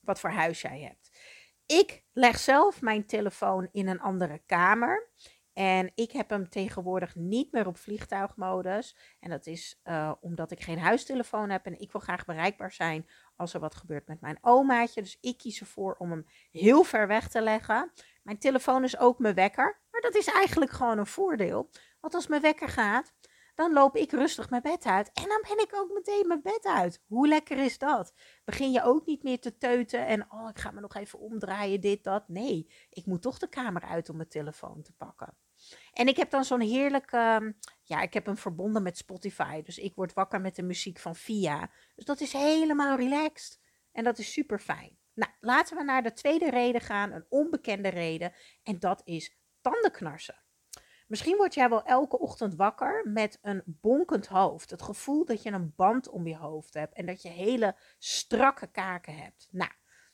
wat 0.00 0.20
voor 0.20 0.30
huis 0.30 0.60
jij 0.60 0.80
hebt. 0.80 1.18
Ik 1.66 2.04
leg 2.12 2.38
zelf 2.38 2.82
mijn 2.82 3.06
telefoon 3.06 3.68
in 3.72 3.88
een 3.88 4.00
andere 4.00 4.42
kamer. 4.46 5.10
En 5.52 5.92
ik 5.94 6.12
heb 6.12 6.30
hem 6.30 6.48
tegenwoordig 6.48 7.14
niet 7.14 7.52
meer 7.52 7.66
op 7.66 7.76
vliegtuigmodus. 7.76 8.96
En 9.20 9.30
dat 9.30 9.46
is 9.46 9.80
uh, 9.84 10.12
omdat 10.20 10.50
ik 10.50 10.60
geen 10.60 10.78
huistelefoon 10.78 11.50
heb. 11.50 11.66
En 11.66 11.80
ik 11.80 11.92
wil 11.92 12.00
graag 12.00 12.24
bereikbaar 12.24 12.72
zijn 12.72 13.08
als 13.36 13.54
er 13.54 13.60
wat 13.60 13.74
gebeurt 13.74 14.06
met 14.06 14.20
mijn 14.20 14.38
omaatje. 14.40 15.02
Dus 15.02 15.18
ik 15.20 15.38
kies 15.38 15.60
ervoor 15.60 15.94
om 15.98 16.10
hem 16.10 16.26
heel 16.50 16.84
ver 16.84 17.06
weg 17.06 17.28
te 17.28 17.40
leggen. 17.40 17.92
Mijn 18.22 18.38
telefoon 18.38 18.84
is 18.84 18.98
ook 18.98 19.18
mijn 19.18 19.34
wekker. 19.34 19.80
Maar 19.90 20.00
dat 20.00 20.14
is 20.14 20.26
eigenlijk 20.26 20.70
gewoon 20.70 20.98
een 20.98 21.06
voordeel. 21.06 21.70
Want 22.00 22.14
als 22.14 22.26
mijn 22.26 22.42
wekker 22.42 22.68
gaat, 22.68 23.12
dan 23.58 23.72
loop 23.72 23.96
ik 23.96 24.12
rustig 24.12 24.50
mijn 24.50 24.62
bed 24.62 24.84
uit. 24.84 25.10
En 25.12 25.28
dan 25.28 25.44
ben 25.48 25.64
ik 25.64 25.74
ook 25.74 25.92
meteen 25.92 26.26
mijn 26.26 26.42
bed 26.42 26.64
uit. 26.64 27.02
Hoe 27.06 27.28
lekker 27.28 27.58
is 27.58 27.78
dat? 27.78 28.12
Begin 28.44 28.70
je 28.70 28.82
ook 28.82 29.06
niet 29.06 29.22
meer 29.22 29.40
te 29.40 29.56
teuten 29.56 30.06
en 30.06 30.32
oh, 30.32 30.48
ik 30.48 30.58
ga 30.58 30.70
me 30.70 30.80
nog 30.80 30.94
even 30.94 31.18
omdraaien, 31.18 31.80
dit, 31.80 32.04
dat. 32.04 32.28
Nee, 32.28 32.70
ik 32.90 33.06
moet 33.06 33.22
toch 33.22 33.38
de 33.38 33.48
kamer 33.48 33.82
uit 33.82 34.08
om 34.08 34.16
mijn 34.16 34.28
telefoon 34.28 34.82
te 34.82 34.92
pakken. 34.92 35.36
En 35.92 36.08
ik 36.08 36.16
heb 36.16 36.30
dan 36.30 36.44
zo'n 36.44 36.60
heerlijk, 36.60 37.12
ehm, 37.12 37.52
ja, 37.82 38.00
ik 38.00 38.14
heb 38.14 38.26
hem 38.26 38.36
verbonden 38.36 38.82
met 38.82 38.96
Spotify. 38.96 39.62
Dus 39.62 39.78
ik 39.78 39.94
word 39.94 40.12
wakker 40.12 40.40
met 40.40 40.56
de 40.56 40.62
muziek 40.62 40.98
van 40.98 41.16
Via. 41.16 41.70
Dus 41.94 42.04
dat 42.04 42.20
is 42.20 42.32
helemaal 42.32 42.96
relaxed. 42.96 43.60
En 43.92 44.04
dat 44.04 44.18
is 44.18 44.32
super 44.32 44.58
fijn. 44.58 44.98
Nou, 45.14 45.32
laten 45.40 45.76
we 45.76 45.82
naar 45.82 46.02
de 46.02 46.12
tweede 46.12 46.50
reden 46.50 46.80
gaan, 46.80 47.12
een 47.12 47.26
onbekende 47.28 47.88
reden. 47.88 48.32
En 48.62 48.78
dat 48.78 49.00
is 49.04 49.38
tandenknarsen. 49.60 50.46
Misschien 51.08 51.36
word 51.36 51.54
jij 51.54 51.68
wel 51.68 51.82
elke 51.82 52.18
ochtend 52.18 52.54
wakker 52.54 53.08
met 53.08 53.38
een 53.42 53.62
bonkend 53.66 54.26
hoofd. 54.26 54.70
Het 54.70 54.82
gevoel 54.82 55.24
dat 55.24 55.42
je 55.42 55.50
een 55.50 55.72
band 55.76 56.08
om 56.08 56.26
je 56.26 56.36
hoofd 56.36 56.74
hebt 56.74 56.94
en 56.94 57.06
dat 57.06 57.22
je 57.22 57.28
hele 57.28 57.76
strakke 57.98 58.66
kaken 58.66 59.16
hebt. 59.16 59.48
Nou, 59.50 59.70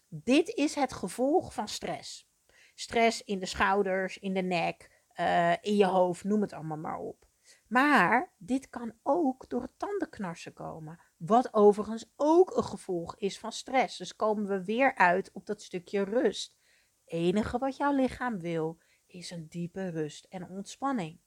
dit 0.08 0.48
is 0.48 0.74
het 0.74 0.92
gevolg 0.92 1.54
van 1.54 1.68
stress. 1.68 2.30
Stress 2.74 3.24
in 3.24 3.38
de 3.38 3.46
schouders, 3.46 4.18
in 4.18 4.34
de 4.34 4.42
nek, 4.42 5.02
uh, 5.20 5.52
in 5.60 5.76
je 5.76 5.86
hoofd, 5.86 6.24
noem 6.24 6.40
het 6.40 6.52
allemaal 6.52 6.78
maar 6.78 6.98
op. 6.98 7.26
Maar 7.68 8.34
dit 8.38 8.68
kan 8.68 8.94
ook 9.02 9.48
door 9.48 9.62
het 9.62 9.78
tandenknarsen 9.78 10.52
komen. 10.52 11.00
Wat 11.16 11.54
overigens 11.54 12.12
ook 12.16 12.56
een 12.56 12.64
gevolg 12.64 13.16
is 13.16 13.38
van 13.38 13.52
stress. 13.52 13.96
Dus 13.96 14.16
komen 14.16 14.46
we 14.46 14.64
weer 14.64 14.94
uit 14.94 15.32
op 15.32 15.46
dat 15.46 15.62
stukje 15.62 16.02
rust. 16.02 16.56
enige 17.04 17.58
wat 17.58 17.76
jouw 17.76 17.92
lichaam 17.92 18.38
wil 18.40 18.78
is 19.14 19.30
een 19.30 19.48
diepe 19.48 19.88
rust 19.88 20.26
en 20.28 20.48
ontspanning. 20.48 21.20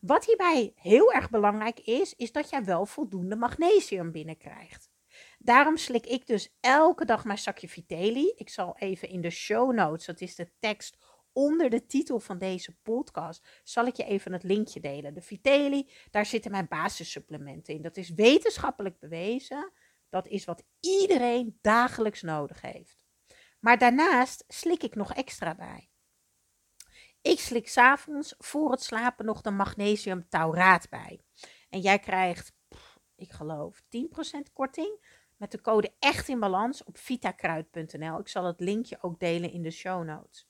Wat 0.00 0.24
hierbij 0.24 0.72
heel 0.74 1.12
erg 1.12 1.30
belangrijk 1.30 1.80
is, 1.80 2.14
is 2.14 2.32
dat 2.32 2.50
jij 2.50 2.64
wel 2.64 2.86
voldoende 2.86 3.36
magnesium 3.36 4.12
binnenkrijgt. 4.12 4.90
Daarom 5.38 5.76
slik 5.76 6.06
ik 6.06 6.26
dus 6.26 6.56
elke 6.60 7.04
dag 7.04 7.24
mijn 7.24 7.38
zakje 7.38 7.68
Vitelli. 7.68 8.32
Ik 8.36 8.48
zal 8.48 8.76
even 8.78 9.08
in 9.08 9.20
de 9.20 9.30
show 9.30 9.72
notes, 9.72 10.06
dat 10.06 10.20
is 10.20 10.34
de 10.34 10.50
tekst 10.58 10.96
onder 11.32 11.70
de 11.70 11.86
titel 11.86 12.20
van 12.20 12.38
deze 12.38 12.76
podcast, 12.82 13.60
zal 13.62 13.86
ik 13.86 13.96
je 13.96 14.04
even 14.04 14.32
het 14.32 14.42
linkje 14.42 14.80
delen. 14.80 15.14
De 15.14 15.22
Vitelli, 15.22 15.90
daar 16.10 16.26
zitten 16.26 16.50
mijn 16.50 16.68
basissupplementen 16.68 17.74
in. 17.74 17.82
Dat 17.82 17.96
is 17.96 18.10
wetenschappelijk 18.10 18.98
bewezen. 18.98 19.72
Dat 20.08 20.26
is 20.26 20.44
wat 20.44 20.64
iedereen 20.80 21.58
dagelijks 21.60 22.22
nodig 22.22 22.60
heeft. 22.60 22.98
Maar 23.60 23.78
daarnaast 23.78 24.44
slik 24.48 24.82
ik 24.82 24.94
nog 24.94 25.12
extra 25.14 25.54
bij. 25.54 25.89
Ik 27.22 27.40
slik 27.40 27.68
s'avonds 27.68 28.34
voor 28.38 28.70
het 28.70 28.82
slapen 28.82 29.24
nog 29.24 29.40
de 29.40 29.50
magnesium 29.50 30.28
tauraat 30.28 30.88
bij. 30.88 31.20
En 31.68 31.80
jij 31.80 31.98
krijgt, 31.98 32.52
ik 33.16 33.32
geloof, 33.32 33.82
10% 33.82 34.52
korting 34.52 35.18
met 35.36 35.50
de 35.50 35.60
code 35.60 35.94
echt 35.98 36.28
in 36.28 36.40
balans 36.40 36.84
op 36.84 36.98
vitakruid.nl. 36.98 38.18
Ik 38.18 38.28
zal 38.28 38.44
het 38.44 38.60
linkje 38.60 38.98
ook 39.00 39.20
delen 39.20 39.52
in 39.52 39.62
de 39.62 39.70
show 39.70 40.04
notes. 40.04 40.48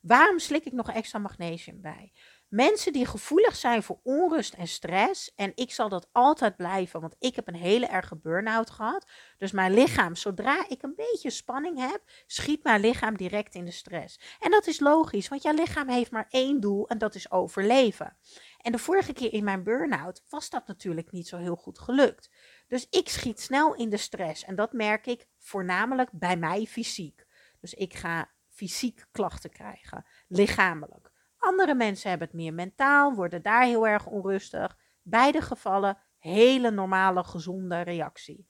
Waarom 0.00 0.38
slik 0.38 0.64
ik 0.64 0.72
nog 0.72 0.90
extra 0.90 1.18
magnesium 1.18 1.80
bij? 1.80 2.12
Mensen 2.50 2.92
die 2.92 3.06
gevoelig 3.06 3.56
zijn 3.56 3.82
voor 3.82 4.00
onrust 4.02 4.54
en 4.54 4.68
stress, 4.68 5.34
en 5.34 5.52
ik 5.54 5.72
zal 5.72 5.88
dat 5.88 6.08
altijd 6.12 6.56
blijven, 6.56 7.00
want 7.00 7.16
ik 7.18 7.36
heb 7.36 7.48
een 7.48 7.54
hele 7.54 7.86
erge 7.86 8.16
burn-out 8.16 8.70
gehad. 8.70 9.10
Dus 9.38 9.52
mijn 9.52 9.74
lichaam, 9.74 10.14
zodra 10.14 10.68
ik 10.68 10.82
een 10.82 10.94
beetje 10.96 11.30
spanning 11.30 11.78
heb, 11.78 12.02
schiet 12.26 12.64
mijn 12.64 12.80
lichaam 12.80 13.16
direct 13.16 13.54
in 13.54 13.64
de 13.64 13.70
stress. 13.70 14.20
En 14.40 14.50
dat 14.50 14.66
is 14.66 14.80
logisch, 14.80 15.28
want 15.28 15.42
jouw 15.42 15.54
lichaam 15.54 15.88
heeft 15.88 16.10
maar 16.10 16.26
één 16.30 16.60
doel 16.60 16.88
en 16.88 16.98
dat 16.98 17.14
is 17.14 17.30
overleven. 17.30 18.16
En 18.58 18.72
de 18.72 18.78
vorige 18.78 19.12
keer 19.12 19.32
in 19.32 19.44
mijn 19.44 19.62
burn-out 19.62 20.24
was 20.28 20.50
dat 20.50 20.66
natuurlijk 20.66 21.12
niet 21.12 21.28
zo 21.28 21.36
heel 21.36 21.56
goed 21.56 21.78
gelukt. 21.78 22.30
Dus 22.68 22.86
ik 22.90 23.08
schiet 23.08 23.40
snel 23.40 23.74
in 23.74 23.90
de 23.90 23.96
stress 23.96 24.44
en 24.44 24.56
dat 24.56 24.72
merk 24.72 25.06
ik 25.06 25.26
voornamelijk 25.38 26.10
bij 26.12 26.36
mij 26.36 26.66
fysiek. 26.66 27.26
Dus 27.60 27.74
ik 27.74 27.94
ga 27.94 28.30
fysiek 28.48 29.06
klachten 29.12 29.50
krijgen, 29.50 30.06
lichamelijk. 30.28 31.09
Andere 31.40 31.74
mensen 31.74 32.10
hebben 32.10 32.28
het 32.28 32.36
meer 32.36 32.54
mentaal, 32.54 33.14
worden 33.14 33.42
daar 33.42 33.64
heel 33.64 33.86
erg 33.86 34.06
onrustig. 34.06 34.78
Beide 35.02 35.40
gevallen 35.40 35.98
hele 36.18 36.70
normale, 36.70 37.24
gezonde 37.24 37.80
reactie. 37.80 38.48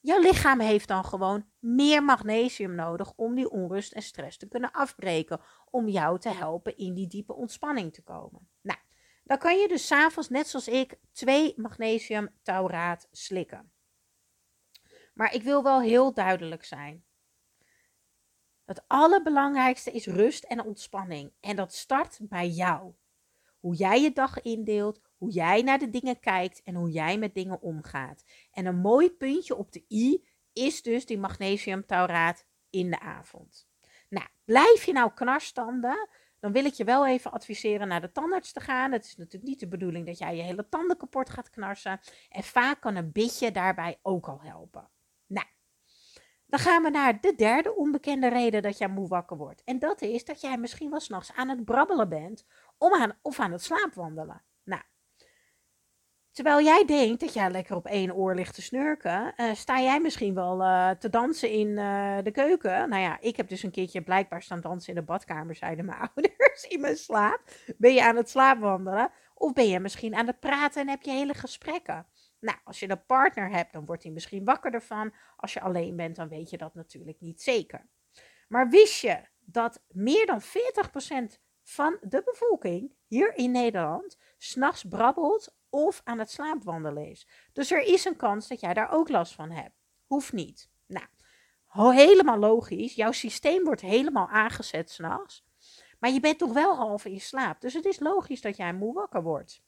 Jouw 0.00 0.20
lichaam 0.20 0.60
heeft 0.60 0.88
dan 0.88 1.04
gewoon 1.04 1.46
meer 1.58 2.02
magnesium 2.02 2.74
nodig 2.74 3.12
om 3.16 3.34
die 3.34 3.50
onrust 3.50 3.92
en 3.92 4.02
stress 4.02 4.38
te 4.38 4.48
kunnen 4.48 4.72
afbreken. 4.72 5.40
Om 5.70 5.88
jou 5.88 6.18
te 6.18 6.28
helpen 6.28 6.76
in 6.76 6.94
die 6.94 7.06
diepe 7.06 7.34
ontspanning 7.34 7.92
te 7.92 8.02
komen. 8.02 8.48
Nou, 8.60 8.78
dan 9.24 9.38
kan 9.38 9.58
je 9.58 9.68
dus 9.68 9.86
s'avonds, 9.86 10.28
net 10.28 10.46
zoals 10.46 10.68
ik, 10.68 10.98
twee 11.12 11.54
magnesium 11.56 12.28
tauraat 12.42 13.08
slikken. 13.10 13.72
Maar 15.14 15.34
ik 15.34 15.42
wil 15.42 15.62
wel 15.62 15.80
heel 15.80 16.14
duidelijk 16.14 16.64
zijn. 16.64 17.04
Het 18.64 18.84
allerbelangrijkste 18.86 19.90
is 19.90 20.06
rust 20.06 20.44
en 20.44 20.64
ontspanning. 20.64 21.32
En 21.40 21.56
dat 21.56 21.74
start 21.74 22.18
bij 22.20 22.48
jou. 22.48 22.92
Hoe 23.60 23.74
jij 23.74 24.02
je 24.02 24.12
dag 24.12 24.40
indeelt, 24.40 25.00
hoe 25.16 25.30
jij 25.30 25.62
naar 25.62 25.78
de 25.78 25.90
dingen 25.90 26.20
kijkt 26.20 26.62
en 26.62 26.74
hoe 26.74 26.90
jij 26.90 27.18
met 27.18 27.34
dingen 27.34 27.60
omgaat. 27.60 28.24
En 28.52 28.66
een 28.66 28.78
mooi 28.78 29.10
puntje 29.10 29.56
op 29.56 29.72
de 29.72 29.84
i 29.90 30.24
is 30.52 30.82
dus 30.82 31.06
die 31.06 31.18
magnesiumtauraat 31.18 32.46
in 32.70 32.90
de 32.90 33.00
avond. 33.00 33.68
Nou, 34.08 34.26
blijf 34.44 34.84
je 34.84 34.92
nou 34.92 35.10
knarstanden, 35.14 36.08
dan 36.40 36.52
wil 36.52 36.64
ik 36.64 36.74
je 36.74 36.84
wel 36.84 37.06
even 37.06 37.32
adviseren 37.32 37.88
naar 37.88 38.00
de 38.00 38.12
tandarts 38.12 38.52
te 38.52 38.60
gaan. 38.60 38.92
Het 38.92 39.04
is 39.04 39.16
natuurlijk 39.16 39.44
niet 39.44 39.60
de 39.60 39.68
bedoeling 39.68 40.06
dat 40.06 40.18
jij 40.18 40.36
je 40.36 40.42
hele 40.42 40.68
tanden 40.68 40.96
kapot 40.96 41.30
gaat 41.30 41.50
knarsen. 41.50 42.00
En 42.28 42.42
vaak 42.42 42.80
kan 42.80 42.96
een 42.96 43.12
bitje 43.12 43.50
daarbij 43.50 43.98
ook 44.02 44.28
al 44.28 44.40
helpen. 44.42 44.88
Dan 46.54 46.62
gaan 46.62 46.82
we 46.82 46.90
naar 46.90 47.20
de 47.20 47.34
derde 47.36 47.76
onbekende 47.76 48.28
reden 48.28 48.62
dat 48.62 48.78
jij 48.78 48.88
moe 48.88 49.08
wakker 49.08 49.36
wordt. 49.36 49.62
En 49.64 49.78
dat 49.78 50.02
is 50.02 50.24
dat 50.24 50.40
jij 50.40 50.58
misschien 50.58 50.90
wel 50.90 51.00
s'nachts 51.00 51.32
aan 51.32 51.48
het 51.48 51.64
brabbelen 51.64 52.08
bent 52.08 52.46
om 52.78 52.94
aan, 52.94 53.12
of 53.22 53.40
aan 53.40 53.52
het 53.52 53.62
slaapwandelen. 53.62 54.42
Nou, 54.64 54.82
terwijl 56.32 56.64
jij 56.64 56.84
denkt 56.86 57.20
dat 57.20 57.34
jij 57.34 57.50
lekker 57.50 57.76
op 57.76 57.86
één 57.86 58.14
oor 58.14 58.34
ligt 58.34 58.54
te 58.54 58.62
snurken, 58.62 59.34
uh, 59.36 59.54
sta 59.54 59.80
jij 59.80 60.00
misschien 60.00 60.34
wel 60.34 60.60
uh, 60.60 60.90
te 60.90 61.08
dansen 61.08 61.50
in 61.50 61.68
uh, 61.68 62.18
de 62.22 62.30
keuken. 62.30 62.88
Nou 62.88 63.02
ja, 63.02 63.20
ik 63.20 63.36
heb 63.36 63.48
dus 63.48 63.62
een 63.62 63.70
keertje 63.70 64.02
blijkbaar 64.02 64.42
staan 64.42 64.60
dansen 64.60 64.88
in 64.88 65.00
de 65.00 65.06
badkamer, 65.06 65.54
zeiden 65.54 65.84
mijn 65.84 65.98
ouders 66.14 66.64
in 66.68 66.80
mijn 66.80 66.96
slaap. 66.96 67.40
Ben 67.76 67.94
je 67.94 68.04
aan 68.04 68.16
het 68.16 68.30
slaapwandelen? 68.30 69.10
Of 69.34 69.52
ben 69.52 69.68
je 69.68 69.80
misschien 69.80 70.14
aan 70.14 70.26
het 70.26 70.40
praten 70.40 70.80
en 70.80 70.88
heb 70.88 71.02
je 71.02 71.10
hele 71.10 71.34
gesprekken? 71.34 72.06
Nou, 72.44 72.58
als 72.64 72.80
je 72.80 72.90
een 72.90 73.06
partner 73.06 73.50
hebt, 73.50 73.72
dan 73.72 73.84
wordt 73.84 74.02
hij 74.02 74.12
misschien 74.12 74.44
wakker 74.44 74.74
ervan. 74.74 75.14
Als 75.36 75.52
je 75.52 75.60
alleen 75.60 75.96
bent, 75.96 76.16
dan 76.16 76.28
weet 76.28 76.50
je 76.50 76.56
dat 76.56 76.74
natuurlijk 76.74 77.20
niet 77.20 77.42
zeker. 77.42 77.88
Maar 78.48 78.68
wist 78.68 79.00
je 79.00 79.20
dat 79.40 79.82
meer 79.88 80.26
dan 80.26 80.42
40% 80.42 80.44
van 81.62 81.96
de 82.00 82.22
bevolking 82.24 82.94
hier 83.06 83.34
in 83.34 83.50
Nederland 83.50 84.18
s'nachts 84.38 84.84
brabbelt 84.84 85.56
of 85.68 86.00
aan 86.04 86.18
het 86.18 86.30
slaapwandelen 86.30 87.10
is? 87.10 87.28
Dus 87.52 87.70
er 87.70 87.82
is 87.82 88.04
een 88.04 88.16
kans 88.16 88.48
dat 88.48 88.60
jij 88.60 88.74
daar 88.74 88.92
ook 88.92 89.08
last 89.08 89.34
van 89.34 89.50
hebt. 89.50 89.82
Hoeft 90.06 90.32
niet. 90.32 90.70
Nou, 90.86 91.06
helemaal 91.94 92.38
logisch. 92.38 92.94
Jouw 92.94 93.12
systeem 93.12 93.64
wordt 93.64 93.80
helemaal 93.80 94.28
aangezet 94.28 94.90
s'nachts. 94.90 95.44
Maar 95.98 96.10
je 96.10 96.20
bent 96.20 96.38
toch 96.38 96.52
wel 96.52 96.76
half 96.76 97.04
in 97.04 97.20
slaap. 97.20 97.60
Dus 97.60 97.74
het 97.74 97.84
is 97.84 98.00
logisch 98.00 98.40
dat 98.40 98.56
jij 98.56 98.74
moe 98.74 98.94
wakker 98.94 99.22
wordt. 99.22 99.62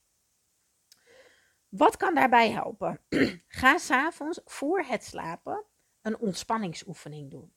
Wat 1.77 1.97
kan 1.97 2.15
daarbij 2.15 2.51
helpen? 2.51 3.01
Ga 3.49 3.79
s'avonds 3.79 4.41
voor 4.45 4.81
het 4.81 5.05
slapen 5.05 5.65
een 6.03 6.19
ontspanningsoefening 6.19 7.31
doen. 7.31 7.55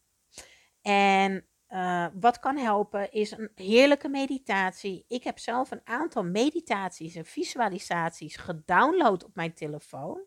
En 0.82 1.48
uh, 1.70 2.08
wat 2.14 2.40
kan 2.40 2.58
helpen 2.58 3.12
is 3.12 3.32
een 3.32 3.52
heerlijke 3.56 4.10
meditatie. 4.10 5.06
Ik 5.08 5.24
heb 5.24 5.40
zelf 5.40 5.72
een 5.72 5.82
aantal 5.84 6.24
meditaties 6.24 7.16
en 7.16 7.26
visualisaties 7.26 8.36
gedownload 8.36 9.24
op 9.24 9.36
mijn 9.36 9.54
telefoon. 9.54 10.22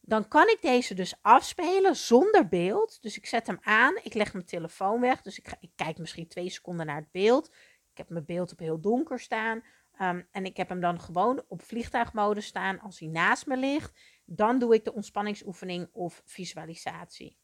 Dan 0.00 0.28
kan 0.28 0.48
ik 0.48 0.58
deze 0.60 0.94
dus 0.94 1.14
afspelen 1.22 1.96
zonder 1.96 2.48
beeld. 2.48 3.02
Dus 3.02 3.16
ik 3.16 3.26
zet 3.26 3.46
hem 3.46 3.58
aan, 3.60 3.98
ik 4.02 4.14
leg 4.14 4.32
mijn 4.32 4.46
telefoon 4.46 5.00
weg. 5.00 5.22
Dus 5.22 5.38
ik, 5.38 5.48
ga, 5.48 5.56
ik 5.60 5.70
kijk 5.74 5.98
misschien 5.98 6.28
twee 6.28 6.48
seconden 6.48 6.86
naar 6.86 6.96
het 6.96 7.10
beeld. 7.10 7.46
Ik 7.90 7.96
heb 7.96 8.08
mijn 8.08 8.24
beeld 8.24 8.52
op 8.52 8.58
heel 8.58 8.80
donker 8.80 9.20
staan. 9.20 9.62
Ehm, 9.96 10.22
en 10.30 10.44
ik 10.44 10.56
heb 10.56 10.68
hem 10.68 10.80
dan 10.80 11.00
gewoon 11.00 11.42
op 11.48 11.62
vliegtuigmode 11.62 12.40
staan 12.40 12.80
als 12.80 12.98
hij 12.98 13.08
naast 13.08 13.46
me 13.46 13.56
ligt. 13.56 13.92
Dan 14.24 14.58
doe 14.58 14.74
ik 14.74 14.84
de 14.84 14.94
ontspanningsoefening 14.94 15.88
of 15.92 16.22
visualisatie. 16.24 17.38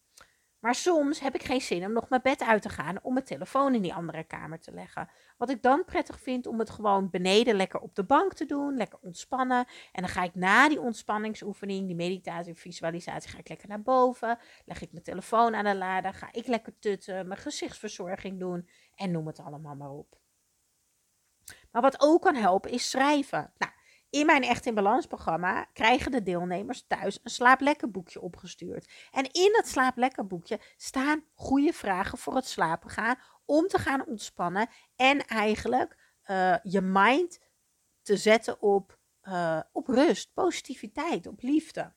Maar 0.60 0.74
soms 0.74 1.20
heb 1.20 1.34
ik 1.34 1.42
geen 1.42 1.60
zin 1.60 1.84
om 1.84 1.92
nog 1.92 2.08
mijn 2.08 2.22
bed 2.22 2.42
uit 2.42 2.62
te 2.62 2.68
gaan 2.68 3.02
om 3.02 3.12
mijn 3.12 3.24
telefoon 3.24 3.74
in 3.74 3.82
die 3.82 3.94
andere 3.94 4.24
kamer 4.24 4.60
te 4.60 4.72
leggen. 4.72 5.08
Wat 5.38 5.50
ik 5.50 5.62
dan 5.62 5.84
prettig 5.84 6.20
vind 6.20 6.46
om 6.46 6.58
het 6.58 6.70
gewoon 6.70 7.10
beneden 7.10 7.54
lekker 7.54 7.80
op 7.80 7.94
de 7.94 8.04
bank 8.04 8.34
te 8.34 8.46
doen, 8.46 8.76
lekker 8.76 8.98
ontspannen. 9.02 9.66
En 9.92 10.02
dan 10.02 10.08
ga 10.10 10.22
ik 10.22 10.34
na 10.34 10.68
die 10.68 10.80
ontspanningsoefening, 10.80 11.86
die 11.86 11.96
meditatie 11.96 12.52
of 12.52 12.58
visualisatie, 12.58 13.30
ga 13.30 13.38
ik 13.38 13.48
lekker 13.48 13.68
naar 13.68 13.82
boven. 13.82 14.38
Leg 14.64 14.82
ik 14.82 14.92
mijn 14.92 15.04
telefoon 15.04 15.54
aan 15.54 15.64
de 15.64 15.76
lader, 15.76 16.14
ga 16.14 16.28
ik 16.32 16.46
lekker 16.46 16.78
tutten, 16.78 17.28
mijn 17.28 17.40
gezichtsverzorging 17.40 18.38
doen 18.38 18.68
en 18.94 19.10
noem 19.10 19.26
het 19.26 19.40
allemaal 19.40 19.74
maar 19.74 19.90
op. 19.90 20.18
Maar 21.70 21.82
wat 21.82 22.00
ook 22.00 22.22
kan 22.22 22.34
helpen 22.34 22.70
is 22.70 22.90
schrijven. 22.90 23.52
Nou, 23.58 23.72
in 24.10 24.26
mijn 24.26 24.42
Echt 24.42 24.66
in 24.66 24.74
Balans 24.74 25.06
programma 25.06 25.64
krijgen 25.64 26.10
de 26.10 26.22
deelnemers 26.22 26.84
thuis 26.86 27.20
een 27.22 27.30
slaaplekker 27.30 27.90
boekje 27.90 28.20
opgestuurd. 28.20 28.90
En 29.10 29.32
in 29.32 29.52
dat 29.52 29.68
slaaplekker 29.68 30.26
boekje 30.26 30.60
staan 30.76 31.24
goede 31.34 31.72
vragen 31.72 32.18
voor 32.18 32.34
het 32.34 32.46
slapen 32.46 32.90
gaan, 32.90 33.18
om 33.44 33.66
te 33.66 33.78
gaan 33.78 34.06
ontspannen 34.06 34.68
en 34.96 35.26
eigenlijk 35.26 35.96
uh, 36.26 36.56
je 36.62 36.80
mind 36.80 37.40
te 38.02 38.16
zetten 38.16 38.62
op, 38.62 38.98
uh, 39.22 39.60
op 39.72 39.86
rust, 39.86 40.34
positiviteit, 40.34 41.26
op 41.26 41.42
liefde. 41.42 41.92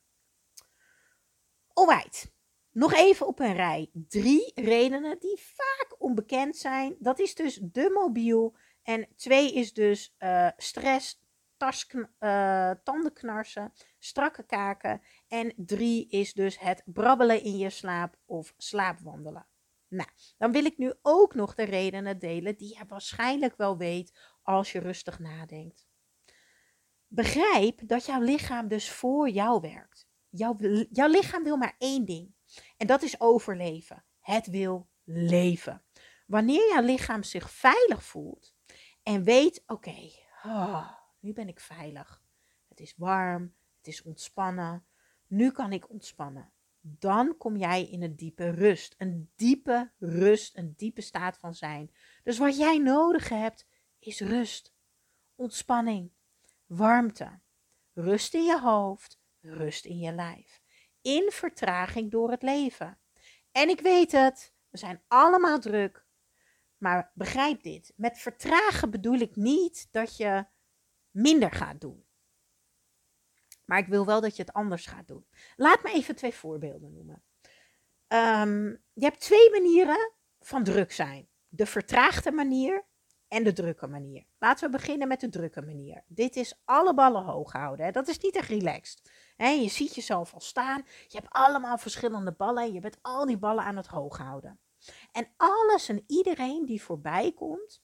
Alright, 1.74 2.32
nog 2.72 2.94
even 2.94 3.28
op 3.28 3.40
een 3.40 3.56
rij. 3.56 3.90
Drie 3.94 4.52
redenen 4.56 5.20
die 5.20 5.40
vaak 5.56 5.96
onbekend 5.98 6.58
zijn. 6.58 6.96
Dat 7.00 7.20
is 7.20 7.36
dus 7.36 7.60
de 7.62 7.90
mobiel, 7.94 8.56
en 8.84 9.08
twee 9.16 9.54
is 9.54 9.74
dus 9.74 10.16
uh, 10.20 10.50
stress, 10.58 11.22
uh, 12.20 12.72
tandenknarsen, 12.84 13.74
strakke 14.00 14.44
kaken. 14.44 15.02
En 15.28 15.54
drie 15.56 16.10
is 16.10 16.34
dus 16.34 16.60
het 16.60 16.82
brabbelen 16.86 17.44
in 17.44 17.58
je 17.58 17.70
slaap 17.70 18.18
of 18.26 18.54
slaapwandelen. 18.58 19.48
Nou, 19.88 20.10
dan 20.38 20.52
wil 20.52 20.66
ik 20.66 20.78
nu 20.78 20.94
ook 21.02 21.34
nog 21.34 21.56
de 21.56 21.64
redenen 21.64 22.20
delen 22.20 22.58
die 22.58 22.78
je 22.78 22.86
waarschijnlijk 22.88 23.58
wel 23.58 23.78
weet 23.78 24.20
als 24.42 24.72
je 24.72 24.80
rustig 24.80 25.20
nadenkt. 25.20 25.88
Begrijp 27.08 27.80
dat 27.88 28.06
jouw 28.06 28.22
lichaam 28.22 28.68
dus 28.68 28.92
voor 28.92 29.30
jou 29.30 29.62
werkt. 29.62 30.08
Jouw, 30.30 30.58
jouw 30.90 31.10
lichaam 31.10 31.44
wil 31.44 31.58
maar 31.58 31.76
één 31.78 32.06
ding. 32.06 32.36
En 32.78 32.88
dat 32.88 33.02
is 33.02 33.20
overleven. 33.20 34.04
Het 34.20 34.48
wil 34.48 34.90
leven. 35.04 35.84
Wanneer 36.28 36.68
jouw 36.68 36.82
lichaam 36.82 37.24
zich 37.24 37.52
veilig 37.52 38.04
voelt, 38.04 38.53
en 39.04 39.24
weet, 39.24 39.64
oké, 39.68 40.10
oh, 40.44 40.92
nu 41.20 41.34
ben 41.34 41.48
ik 41.48 41.60
veilig. 41.60 42.24
Het 42.68 42.80
is 42.80 42.94
warm, 42.98 43.56
het 43.78 43.88
is 43.88 44.02
ontspannen. 44.02 44.86
Nu 45.28 45.52
kan 45.52 45.72
ik 45.72 45.90
ontspannen. 45.90 46.52
dan 46.86 47.38
kom 47.38 47.58
jij 47.58 47.84
in 47.90 48.04
een 48.04 48.16
diepe 48.16 48.50
rust. 48.50 48.96
Een 48.98 49.32
diepe 49.36 49.92
rust, 50.00 50.58
een 50.58 50.74
diepe 50.78 51.02
staat 51.02 51.38
van 51.38 51.54
zijn. 51.54 51.92
Dus 52.24 52.38
wat 52.38 52.58
jij 52.58 52.78
nodig 52.78 53.30
hebt, 53.30 53.68
is 54.00 54.20
rust, 54.20 54.74
ontspanning, 55.36 56.12
warmte, 56.66 57.40
rust 57.94 58.34
in 58.34 58.44
je 58.44 58.60
hoofd, 58.60 59.20
rust 59.40 59.86
in 59.86 60.00
je 60.00 60.12
lijf. 60.12 60.62
In 61.02 61.32
vertraging 61.32 62.12
door 62.12 62.32
het 62.32 62.42
leven. 62.42 63.00
En 63.52 63.70
ik 63.70 63.80
weet 63.80 64.12
het, 64.12 64.54
we 64.70 64.78
zijn 64.78 65.04
allemaal 65.08 65.60
druk. 65.60 66.03
Maar 66.84 67.12
begrijp 67.14 67.64
dit: 67.64 67.94
met 67.96 68.18
vertragen 68.18 68.90
bedoel 68.90 69.20
ik 69.20 69.36
niet 69.36 69.88
dat 69.92 70.18
je 70.18 70.46
minder 71.12 71.52
gaat 71.52 71.82
doen. 71.82 72.06
Maar 73.66 73.78
ik 73.78 73.88
wil 73.88 74.06
wel 74.06 74.22
dat 74.22 74.36
je 74.36 74.42
het 74.44 74.54
anders 74.54 74.86
gaat 74.86 75.08
doen. 75.08 75.26
Laat 75.56 75.84
me 75.84 75.92
even 75.92 76.16
twee 76.16 76.34
voorbeelden 76.34 76.94
noemen. 76.94 77.24
Ehm, 78.08 78.66
je 78.94 79.04
hebt 79.04 79.20
twee 79.20 79.52
manieren 79.52 80.14
van 80.40 80.64
druk 80.64 80.92
zijn: 80.92 81.30
de 81.48 81.66
vertraagde 81.66 82.32
manier 82.32 82.86
en 83.28 83.44
de 83.44 83.54
drukke 83.54 83.88
manier. 83.88 84.26
Laten 84.40 84.72
we 84.72 84.78
beginnen 84.78 85.08
met 85.08 85.20
de 85.20 85.30
drukke 85.30 85.62
manier. 85.62 86.04
Dit 86.08 86.36
is 86.36 86.62
alle 86.66 86.94
ballen 86.94 87.24
hoog 87.24 87.52
houden. 87.52 87.86
Hè? 87.86 87.92
Dat 87.92 88.08
is 88.08 88.20
niet 88.20 88.36
echt 88.36 88.50
relaxed. 88.50 89.12
Hè? 89.36 89.50
Je 89.50 89.70
ziet 89.70 89.96
jezelf 89.96 90.34
al 90.34 90.42
staan. 90.42 90.84
Je 91.08 91.18
hebt 91.18 91.32
allemaal 91.34 91.78
verschillende 91.78 92.32
ballen. 92.32 92.64
En 92.64 92.74
je 92.74 92.80
bent 92.80 92.98
al 93.02 93.26
die 93.26 93.38
ballen 93.38 93.64
aan 93.64 93.78
het 93.78 93.88
hoog 93.88 94.18
houden. 94.18 94.60
En 95.12 95.34
alles 95.38 95.90
en 95.90 96.04
iedereen 96.08 96.66
die 96.66 96.82
voorbij 96.82 97.32
komt, 97.32 97.84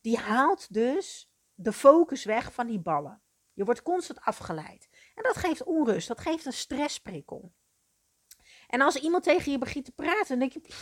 die 0.00 0.18
haalt 0.18 0.72
dus 0.72 1.32
de 1.54 1.72
focus 1.72 2.24
weg 2.24 2.52
van 2.52 2.66
die 2.66 2.80
ballen. 2.80 3.22
Je 3.52 3.64
wordt 3.64 3.82
constant 3.82 4.20
afgeleid. 4.20 4.88
En 5.14 5.22
dat 5.22 5.36
geeft 5.36 5.64
onrust, 5.64 6.08
dat 6.08 6.20
geeft 6.20 6.46
een 6.46 6.52
stressprikkel. 6.52 7.52
En 8.68 8.80
als 8.80 8.96
iemand 8.96 9.22
tegen 9.22 9.52
je 9.52 9.58
begint 9.58 9.84
te 9.84 9.92
praten, 9.92 10.38
dan 10.38 10.48
denk 10.48 10.52
je, 10.52 10.74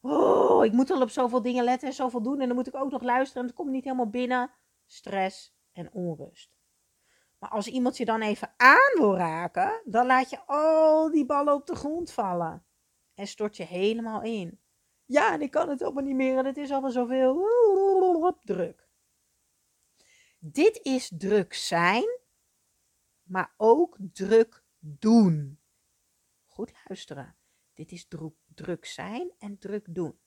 oh, 0.00 0.64
ik 0.64 0.72
moet 0.72 0.90
al 0.90 1.00
op 1.00 1.10
zoveel 1.10 1.42
dingen 1.42 1.64
letten 1.64 1.88
en 1.88 1.94
zoveel 1.94 2.22
doen. 2.22 2.40
En 2.40 2.46
dan 2.46 2.56
moet 2.56 2.66
ik 2.66 2.74
ook 2.74 2.90
nog 2.90 3.02
luisteren 3.02 3.42
en 3.42 3.48
het 3.48 3.56
komt 3.56 3.70
niet 3.70 3.84
helemaal 3.84 4.10
binnen. 4.10 4.50
Stress 4.86 5.54
en 5.72 5.92
onrust. 5.92 6.56
Maar 7.38 7.50
als 7.50 7.66
iemand 7.66 7.96
je 7.96 8.04
dan 8.04 8.20
even 8.20 8.54
aan 8.56 8.94
wil 8.94 9.16
raken, 9.16 9.82
dan 9.84 10.06
laat 10.06 10.30
je 10.30 10.46
al 10.46 11.10
die 11.10 11.26
ballen 11.26 11.54
op 11.54 11.66
de 11.66 11.74
grond 11.74 12.12
vallen. 12.12 12.65
En 13.16 13.26
stort 13.26 13.56
je 13.56 13.64
helemaal 13.64 14.22
in. 14.22 14.60
Ja, 15.04 15.32
en 15.32 15.40
ik 15.40 15.50
kan 15.50 15.68
het 15.68 15.82
allemaal 15.82 16.02
niet 16.02 16.14
meer 16.14 16.38
en 16.38 16.44
het 16.44 16.56
is 16.56 16.70
allemaal 16.70 16.90
zoveel 16.90 17.44
druk. 18.44 18.88
Dit 20.38 20.80
is 20.82 21.12
druk 21.16 21.54
zijn, 21.54 22.20
maar 23.22 23.54
ook 23.56 23.96
druk 24.12 24.64
doen. 24.78 25.60
Goed 26.46 26.72
luisteren. 26.88 27.36
Dit 27.74 27.92
is 27.92 28.08
druk 28.54 28.84
zijn 28.84 29.32
en 29.38 29.58
druk 29.58 29.86
doen. 29.94 30.20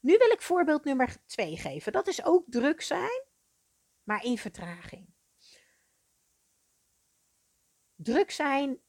Nu 0.00 0.16
wil 0.16 0.30
ik 0.30 0.42
voorbeeld 0.42 0.84
nummer 0.84 1.26
2 1.26 1.56
geven. 1.56 1.92
Dat 1.92 2.06
is 2.06 2.24
ook 2.24 2.44
druk 2.46 2.80
zijn, 2.80 3.22
maar 4.02 4.24
in 4.24 4.38
vertraging. 4.38 5.06
Druk 7.94 8.30
zijn, 8.30 8.80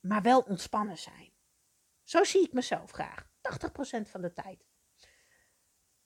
maar 0.00 0.22
wel 0.22 0.40
ontspannen 0.40 0.98
zijn. 0.98 1.29
Zo 2.10 2.24
zie 2.24 2.42
ik 2.42 2.52
mezelf 2.52 2.90
graag. 2.90 3.24
80% 3.24 4.10
van 4.10 4.20
de 4.20 4.32
tijd. 4.32 4.66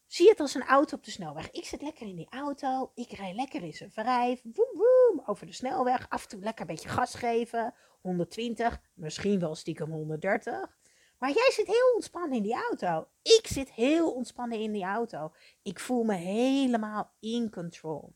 Zie 0.07 0.29
het 0.29 0.41
als 0.41 0.55
een 0.55 0.67
auto 0.67 0.97
op 0.97 1.05
de 1.05 1.11
snelweg. 1.11 1.51
Ik 1.51 1.65
zit 1.65 1.83
lekker 1.83 2.07
in 2.07 2.17
die 2.17 2.31
auto. 2.31 2.93
Ik 2.95 3.11
rij 3.11 3.35
lekker 3.35 3.63
in 3.63 3.73
zijn 3.73 3.91
vijf. 3.91 4.41
Woem, 4.43 4.69
woem, 4.73 5.23
over 5.27 5.47
de 5.47 5.53
snelweg. 5.53 6.09
Af 6.09 6.23
en 6.23 6.29
toe 6.29 6.41
lekker 6.41 6.61
een 6.61 6.75
beetje 6.75 6.89
gas 6.89 7.15
geven. 7.15 7.75
120, 8.01 8.81
misschien 8.95 9.41
wel 9.41 9.55
stiekem 9.55 9.91
130. 9.91 10.79
Maar 11.19 11.31
jij 11.31 11.51
zit 11.53 11.67
heel 11.67 11.93
ontspannen 11.95 12.37
in 12.37 12.43
die 12.43 12.55
auto. 12.69 13.09
Ik 13.23 13.47
zit 13.47 13.71
heel 13.71 14.13
ontspannen 14.13 14.59
in 14.59 14.73
die 14.73 14.85
auto. 14.85 15.33
Ik 15.63 15.81
voel 15.81 16.03
me 16.03 16.15
helemaal 16.15 17.15
in 17.21 17.51
control. 17.51 18.15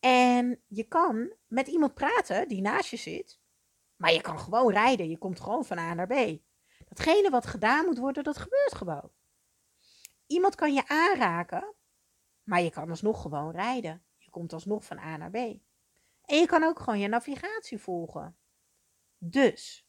En 0.00 0.62
je 0.66 0.84
kan 0.84 1.32
met 1.46 1.66
iemand 1.66 1.94
praten 1.94 2.48
die 2.48 2.60
naast 2.60 2.90
je 2.90 2.96
zit. 2.96 3.40
Maar 3.96 4.12
je 4.12 4.20
kan 4.20 4.38
gewoon 4.38 4.72
rijden. 4.72 5.08
Je 5.08 5.18
komt 5.18 5.40
gewoon 5.40 5.64
van 5.64 5.78
A 5.78 5.94
naar 5.94 6.06
B. 6.06 6.42
Datgene 6.94 7.30
wat 7.30 7.46
gedaan 7.46 7.84
moet 7.84 7.98
worden, 7.98 8.24
dat 8.24 8.38
gebeurt 8.38 8.74
gewoon. 8.74 9.10
Iemand 10.26 10.54
kan 10.54 10.74
je 10.74 10.88
aanraken, 10.88 11.74
maar 12.42 12.62
je 12.62 12.70
kan 12.70 12.90
alsnog 12.90 13.22
gewoon 13.22 13.50
rijden. 13.50 14.04
Je 14.18 14.30
komt 14.30 14.52
alsnog 14.52 14.84
van 14.84 14.98
A 14.98 15.16
naar 15.16 15.30
B. 15.30 15.34
En 16.24 16.38
je 16.38 16.46
kan 16.46 16.62
ook 16.62 16.78
gewoon 16.78 16.98
je 16.98 17.08
navigatie 17.08 17.78
volgen. 17.78 18.36
Dus, 19.18 19.86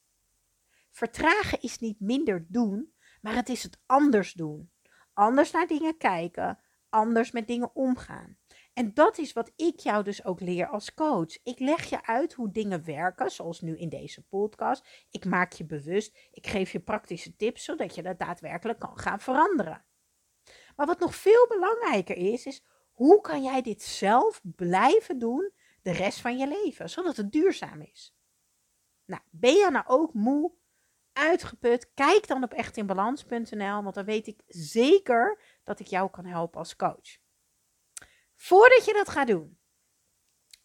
vertragen 0.89 1.61
is 1.61 1.79
niet 1.79 1.99
minder 1.99 2.45
doen, 2.47 2.93
maar 3.21 3.35
het 3.35 3.49
is 3.49 3.63
het 3.63 3.79
anders 3.85 4.33
doen. 4.33 4.71
Anders 5.13 5.51
naar 5.51 5.67
dingen 5.67 5.97
kijken, 5.97 6.59
anders 6.89 7.31
met 7.31 7.47
dingen 7.47 7.75
omgaan. 7.75 8.37
En 8.75 8.93
dat 8.93 9.17
is 9.17 9.33
wat 9.33 9.51
ik 9.55 9.79
jou 9.79 10.03
dus 10.03 10.25
ook 10.25 10.39
leer 10.39 10.67
als 10.67 10.93
coach. 10.93 11.38
Ik 11.43 11.59
leg 11.59 11.89
je 11.89 12.05
uit 12.05 12.33
hoe 12.33 12.51
dingen 12.51 12.85
werken, 12.85 13.31
zoals 13.31 13.61
nu 13.61 13.77
in 13.77 13.89
deze 13.89 14.23
podcast. 14.23 15.05
Ik 15.09 15.25
maak 15.25 15.53
je 15.53 15.65
bewust. 15.65 16.17
Ik 16.31 16.47
geef 16.47 16.71
je 16.71 16.79
praktische 16.79 17.35
tips, 17.35 17.63
zodat 17.63 17.95
je 17.95 18.01
dat 18.01 18.19
daadwerkelijk 18.19 18.79
kan 18.79 18.97
gaan 18.97 19.19
veranderen. 19.19 19.85
Maar 20.75 20.85
wat 20.85 20.99
nog 20.99 21.15
veel 21.15 21.47
belangrijker 21.47 22.17
is, 22.17 22.45
is 22.45 22.63
hoe 22.91 23.21
kan 23.21 23.43
jij 23.43 23.61
dit 23.61 23.81
zelf 23.81 24.41
blijven 24.43 25.19
doen 25.19 25.51
de 25.81 25.91
rest 25.91 26.19
van 26.19 26.38
je 26.38 26.47
leven, 26.47 26.89
zodat 26.89 27.17
het 27.17 27.31
duurzaam 27.31 27.81
is. 27.81 28.15
Nou, 29.05 29.21
ben 29.29 29.53
je 29.53 29.69
nou 29.71 29.85
ook 29.88 30.13
moe, 30.13 30.51
uitgeput? 31.13 31.93
Kijk 31.93 32.27
dan 32.27 32.43
op 32.43 32.53
echtinbalans.nl, 32.53 33.83
want 33.83 33.95
dan 33.95 34.05
weet 34.05 34.27
ik 34.27 34.41
zeker 34.47 35.41
dat 35.63 35.79
ik 35.79 35.88
jou 35.88 36.09
kan 36.09 36.25
helpen 36.25 36.59
als 36.59 36.75
coach. 36.75 37.23
Voordat 38.45 38.86
je 38.86 38.93
dat 38.93 39.10
gaat 39.10 39.27
doen, 39.27 39.58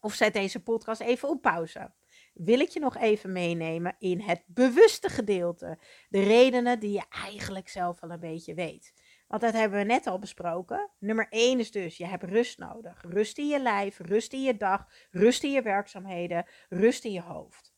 of 0.01 0.14
zet 0.14 0.33
deze 0.33 0.62
podcast 0.62 1.01
even 1.01 1.29
op 1.29 1.43
pauze, 1.43 1.93
wil 2.35 2.61
ik 2.61 2.69
je 2.69 2.81
nog 2.81 2.97
even 2.97 3.33
meenemen 3.33 3.97
in 3.99 4.21
het 4.21 4.43
bewuste 4.47 5.09
gedeelte. 5.09 5.79
De 6.09 6.23
redenen 6.23 6.81
die 6.81 6.93
je 6.93 7.05
eigenlijk 7.09 7.69
zelf 7.69 8.03
al 8.03 8.11
een 8.11 8.21
beetje 8.21 8.55
weet. 8.55 8.93
Want 9.29 9.43
dat 9.43 9.53
hebben 9.53 9.79
we 9.79 9.85
net 9.85 10.07
al 10.07 10.19
besproken. 10.19 10.90
Nummer 10.99 11.27
1 11.31 11.59
is 11.59 11.71
dus, 11.71 11.97
je 11.97 12.07
hebt 12.07 12.23
rust 12.23 12.59
nodig. 12.59 13.03
Rust 13.03 13.38
in 13.38 13.49
je 13.49 13.61
lijf, 13.61 13.99
rust 13.99 14.33
in 14.33 14.43
je 14.43 14.57
dag, 14.57 14.87
rust 15.11 15.43
in 15.43 15.51
je 15.51 15.62
werkzaamheden, 15.62 16.47
rust 16.69 17.05
in 17.05 17.12
je 17.12 17.23
hoofd. 17.23 17.75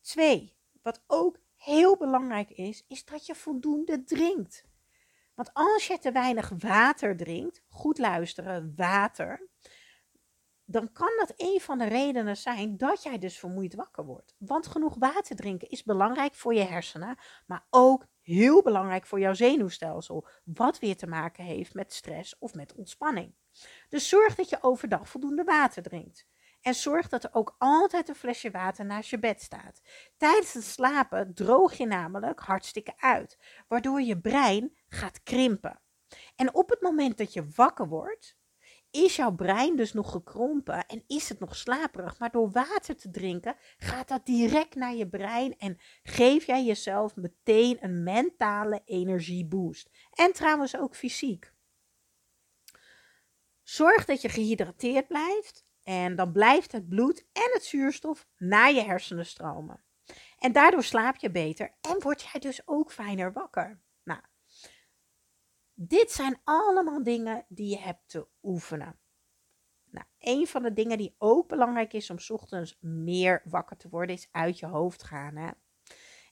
Twee, 0.00 0.56
wat 0.82 1.04
ook 1.06 1.38
heel 1.56 1.96
belangrijk 1.96 2.50
is, 2.50 2.84
is 2.88 3.04
dat 3.04 3.26
je 3.26 3.34
voldoende 3.34 4.04
drinkt. 4.04 4.66
Want 5.36 5.50
als 5.52 5.86
je 5.86 5.98
te 5.98 6.12
weinig 6.12 6.52
water 6.58 7.16
drinkt, 7.16 7.62
goed 7.68 7.98
luisteren, 7.98 8.72
water, 8.76 9.48
dan 10.64 10.92
kan 10.92 11.10
dat 11.18 11.32
een 11.36 11.60
van 11.60 11.78
de 11.78 11.84
redenen 11.84 12.36
zijn 12.36 12.76
dat 12.76 13.02
jij 13.02 13.18
dus 13.18 13.38
vermoeid 13.38 13.74
wakker 13.74 14.04
wordt. 14.04 14.34
Want 14.38 14.66
genoeg 14.66 14.94
water 14.98 15.36
drinken 15.36 15.68
is 15.68 15.82
belangrijk 15.82 16.34
voor 16.34 16.54
je 16.54 16.64
hersenen, 16.64 17.18
maar 17.46 17.66
ook 17.70 18.06
heel 18.20 18.62
belangrijk 18.62 19.06
voor 19.06 19.20
jouw 19.20 19.34
zenuwstelsel, 19.34 20.28
wat 20.44 20.78
weer 20.78 20.96
te 20.96 21.06
maken 21.06 21.44
heeft 21.44 21.74
met 21.74 21.92
stress 21.92 22.38
of 22.38 22.54
met 22.54 22.74
ontspanning. 22.74 23.34
Dus 23.88 24.08
zorg 24.08 24.34
dat 24.34 24.48
je 24.48 24.62
overdag 24.62 25.08
voldoende 25.08 25.44
water 25.44 25.82
drinkt. 25.82 26.26
En 26.60 26.74
zorg 26.74 27.08
dat 27.08 27.24
er 27.24 27.34
ook 27.34 27.54
altijd 27.58 28.08
een 28.08 28.14
flesje 28.14 28.50
water 28.50 28.84
naast 28.84 29.10
je 29.10 29.18
bed 29.18 29.42
staat. 29.42 29.80
Tijdens 30.16 30.52
het 30.52 30.64
slapen 30.64 31.34
droog 31.34 31.74
je 31.74 31.86
namelijk 31.86 32.40
hartstikke 32.40 32.92
uit, 32.96 33.38
waardoor 33.68 34.00
je 34.00 34.20
brein 34.20 34.76
gaat 34.88 35.22
krimpen. 35.22 35.80
En 36.36 36.54
op 36.54 36.70
het 36.70 36.80
moment 36.80 37.18
dat 37.18 37.32
je 37.32 37.48
wakker 37.54 37.88
wordt, 37.88 38.36
is 38.90 39.16
jouw 39.16 39.34
brein 39.34 39.76
dus 39.76 39.92
nog 39.92 40.10
gekrompen 40.10 40.86
en 40.86 41.04
is 41.06 41.28
het 41.28 41.40
nog 41.40 41.56
slaperig. 41.56 42.18
Maar 42.18 42.30
door 42.30 42.50
water 42.50 42.96
te 42.96 43.10
drinken 43.10 43.56
gaat 43.76 44.08
dat 44.08 44.26
direct 44.26 44.74
naar 44.74 44.94
je 44.94 45.08
brein 45.08 45.58
en 45.58 45.78
geef 46.02 46.46
jij 46.46 46.64
jezelf 46.64 47.16
meteen 47.16 47.78
een 47.80 48.02
mentale 48.02 48.82
energieboost. 48.84 49.90
En 50.10 50.32
trouwens 50.32 50.76
ook 50.76 50.96
fysiek. 50.96 51.52
Zorg 53.62 54.04
dat 54.04 54.22
je 54.22 54.28
gehydrateerd 54.28 55.08
blijft 55.08 55.65
en 55.86 56.16
dan 56.16 56.32
blijft 56.32 56.72
het 56.72 56.88
bloed 56.88 57.26
en 57.32 57.50
het 57.52 57.64
zuurstof 57.64 58.26
naar 58.36 58.72
je 58.72 58.82
hersenen 58.82 59.26
stromen. 59.26 59.84
En 60.38 60.52
daardoor 60.52 60.82
slaap 60.82 61.16
je 61.16 61.30
beter 61.30 61.76
en 61.80 62.02
word 62.02 62.22
jij 62.22 62.40
dus 62.40 62.62
ook 62.64 62.92
fijner 62.92 63.32
wakker. 63.32 63.80
Nou, 64.04 64.20
dit 65.74 66.10
zijn 66.10 66.40
allemaal 66.44 67.02
dingen 67.02 67.44
die 67.48 67.70
je 67.70 67.78
hebt 67.78 68.08
te 68.08 68.28
oefenen. 68.42 68.98
Nou, 69.90 70.06
een 70.18 70.46
van 70.46 70.62
de 70.62 70.72
dingen 70.72 70.98
die 70.98 71.14
ook 71.18 71.48
belangrijk 71.48 71.92
is 71.92 72.10
om 72.10 72.16
ochtends 72.28 72.78
meer 72.80 73.42
wakker 73.44 73.76
te 73.76 73.88
worden, 73.88 74.16
is 74.16 74.28
uit 74.30 74.58
je 74.58 74.66
hoofd 74.66 75.02
gaan. 75.02 75.36
Hè? 75.36 75.50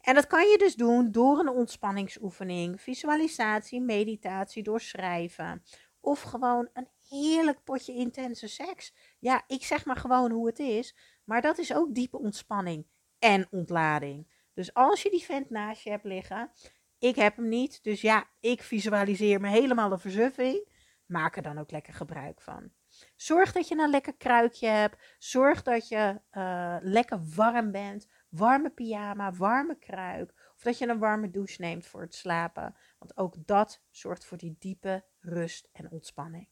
En 0.00 0.14
dat 0.14 0.26
kan 0.26 0.48
je 0.48 0.58
dus 0.58 0.74
doen 0.74 1.10
door 1.10 1.38
een 1.38 1.48
ontspanningsoefening, 1.48 2.80
visualisatie, 2.80 3.80
meditatie, 3.80 4.62
door 4.62 4.80
schrijven. 4.80 5.62
Of 6.00 6.22
gewoon 6.22 6.68
een 6.72 6.88
heerlijk 7.08 7.64
potje 7.64 7.94
intense 7.94 8.48
seks. 8.48 8.94
Ja, 9.18 9.44
ik 9.46 9.64
zeg 9.64 9.84
maar 9.84 9.96
gewoon 9.96 10.30
hoe 10.30 10.46
het 10.46 10.58
is. 10.58 10.96
Maar 11.24 11.42
dat 11.42 11.58
is 11.58 11.74
ook 11.74 11.94
diepe 11.94 12.18
ontspanning 12.18 12.86
en 13.18 13.46
ontlading. 13.50 14.32
Dus 14.54 14.74
als 14.74 15.02
je 15.02 15.10
die 15.10 15.24
vent 15.24 15.50
naast 15.50 15.82
je 15.82 15.90
hebt 15.90 16.04
liggen, 16.04 16.50
ik 16.98 17.16
heb 17.16 17.36
hem 17.36 17.48
niet, 17.48 17.82
dus 17.82 18.00
ja, 18.00 18.28
ik 18.40 18.62
visualiseer 18.62 19.40
me 19.40 19.48
helemaal 19.48 19.88
de 19.88 19.98
verzuffing. 19.98 20.72
Maak 21.06 21.36
er 21.36 21.42
dan 21.42 21.58
ook 21.58 21.70
lekker 21.70 21.94
gebruik 21.94 22.40
van. 22.40 22.72
Zorg 23.16 23.52
dat 23.52 23.68
je 23.68 23.78
een 23.78 23.90
lekker 23.90 24.16
kruikje 24.16 24.66
hebt. 24.66 25.16
Zorg 25.18 25.62
dat 25.62 25.88
je 25.88 26.20
uh, 26.32 26.76
lekker 26.80 27.20
warm 27.34 27.70
bent. 27.70 28.08
Warme 28.28 28.70
pyjama, 28.70 29.32
warme 29.32 29.78
kruik. 29.78 30.52
Of 30.54 30.62
dat 30.62 30.78
je 30.78 30.88
een 30.88 30.98
warme 30.98 31.30
douche 31.30 31.60
neemt 31.60 31.86
voor 31.86 32.00
het 32.00 32.14
slapen. 32.14 32.76
Want 32.98 33.16
ook 33.16 33.46
dat 33.46 33.82
zorgt 33.90 34.24
voor 34.24 34.38
die 34.38 34.56
diepe 34.58 35.04
rust 35.20 35.68
en 35.72 35.90
ontspanning. 35.90 36.48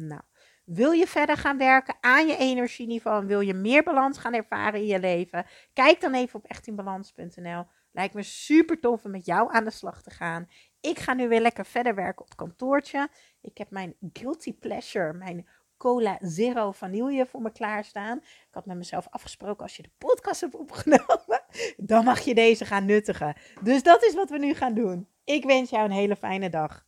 Nou, 0.00 0.20
wil 0.64 0.90
je 0.90 1.06
verder 1.06 1.36
gaan 1.36 1.58
werken 1.58 1.96
aan 2.00 2.26
je 2.26 2.36
energieniveau 2.36 3.20
en 3.20 3.26
wil 3.26 3.40
je 3.40 3.54
meer 3.54 3.82
balans 3.82 4.18
gaan 4.18 4.34
ervaren 4.34 4.80
in 4.80 4.86
je 4.86 5.00
leven? 5.00 5.46
Kijk 5.72 6.00
dan 6.00 6.14
even 6.14 6.38
op 6.38 6.44
echtinbalans.nl. 6.44 7.64
Lijkt 7.92 8.14
me 8.14 8.22
super 8.22 8.80
tof 8.80 9.04
om 9.04 9.10
met 9.10 9.26
jou 9.26 9.52
aan 9.52 9.64
de 9.64 9.70
slag 9.70 10.02
te 10.02 10.10
gaan. 10.10 10.48
Ik 10.80 10.98
ga 10.98 11.14
nu 11.14 11.28
weer 11.28 11.40
lekker 11.40 11.66
verder 11.66 11.94
werken 11.94 12.24
op 12.24 12.36
kantoortje. 12.36 13.08
Ik 13.40 13.58
heb 13.58 13.70
mijn 13.70 13.94
guilty 14.12 14.58
pleasure, 14.58 15.12
mijn 15.12 15.48
cola 15.76 16.18
zero 16.20 16.72
vanille 16.72 17.26
voor 17.26 17.42
me 17.42 17.52
klaarstaan. 17.52 18.18
Ik 18.18 18.48
had 18.50 18.66
met 18.66 18.76
mezelf 18.76 19.06
afgesproken, 19.10 19.62
als 19.62 19.76
je 19.76 19.82
de 19.82 19.90
podcast 19.98 20.40
hebt 20.40 20.54
opgenomen, 20.54 21.44
dan 21.76 22.04
mag 22.04 22.20
je 22.20 22.34
deze 22.34 22.64
gaan 22.64 22.84
nuttigen. 22.84 23.36
Dus 23.62 23.82
dat 23.82 24.04
is 24.04 24.14
wat 24.14 24.30
we 24.30 24.38
nu 24.38 24.54
gaan 24.54 24.74
doen. 24.74 25.08
Ik 25.24 25.44
wens 25.44 25.70
jou 25.70 25.84
een 25.84 25.90
hele 25.90 26.16
fijne 26.16 26.50
dag. 26.50 26.87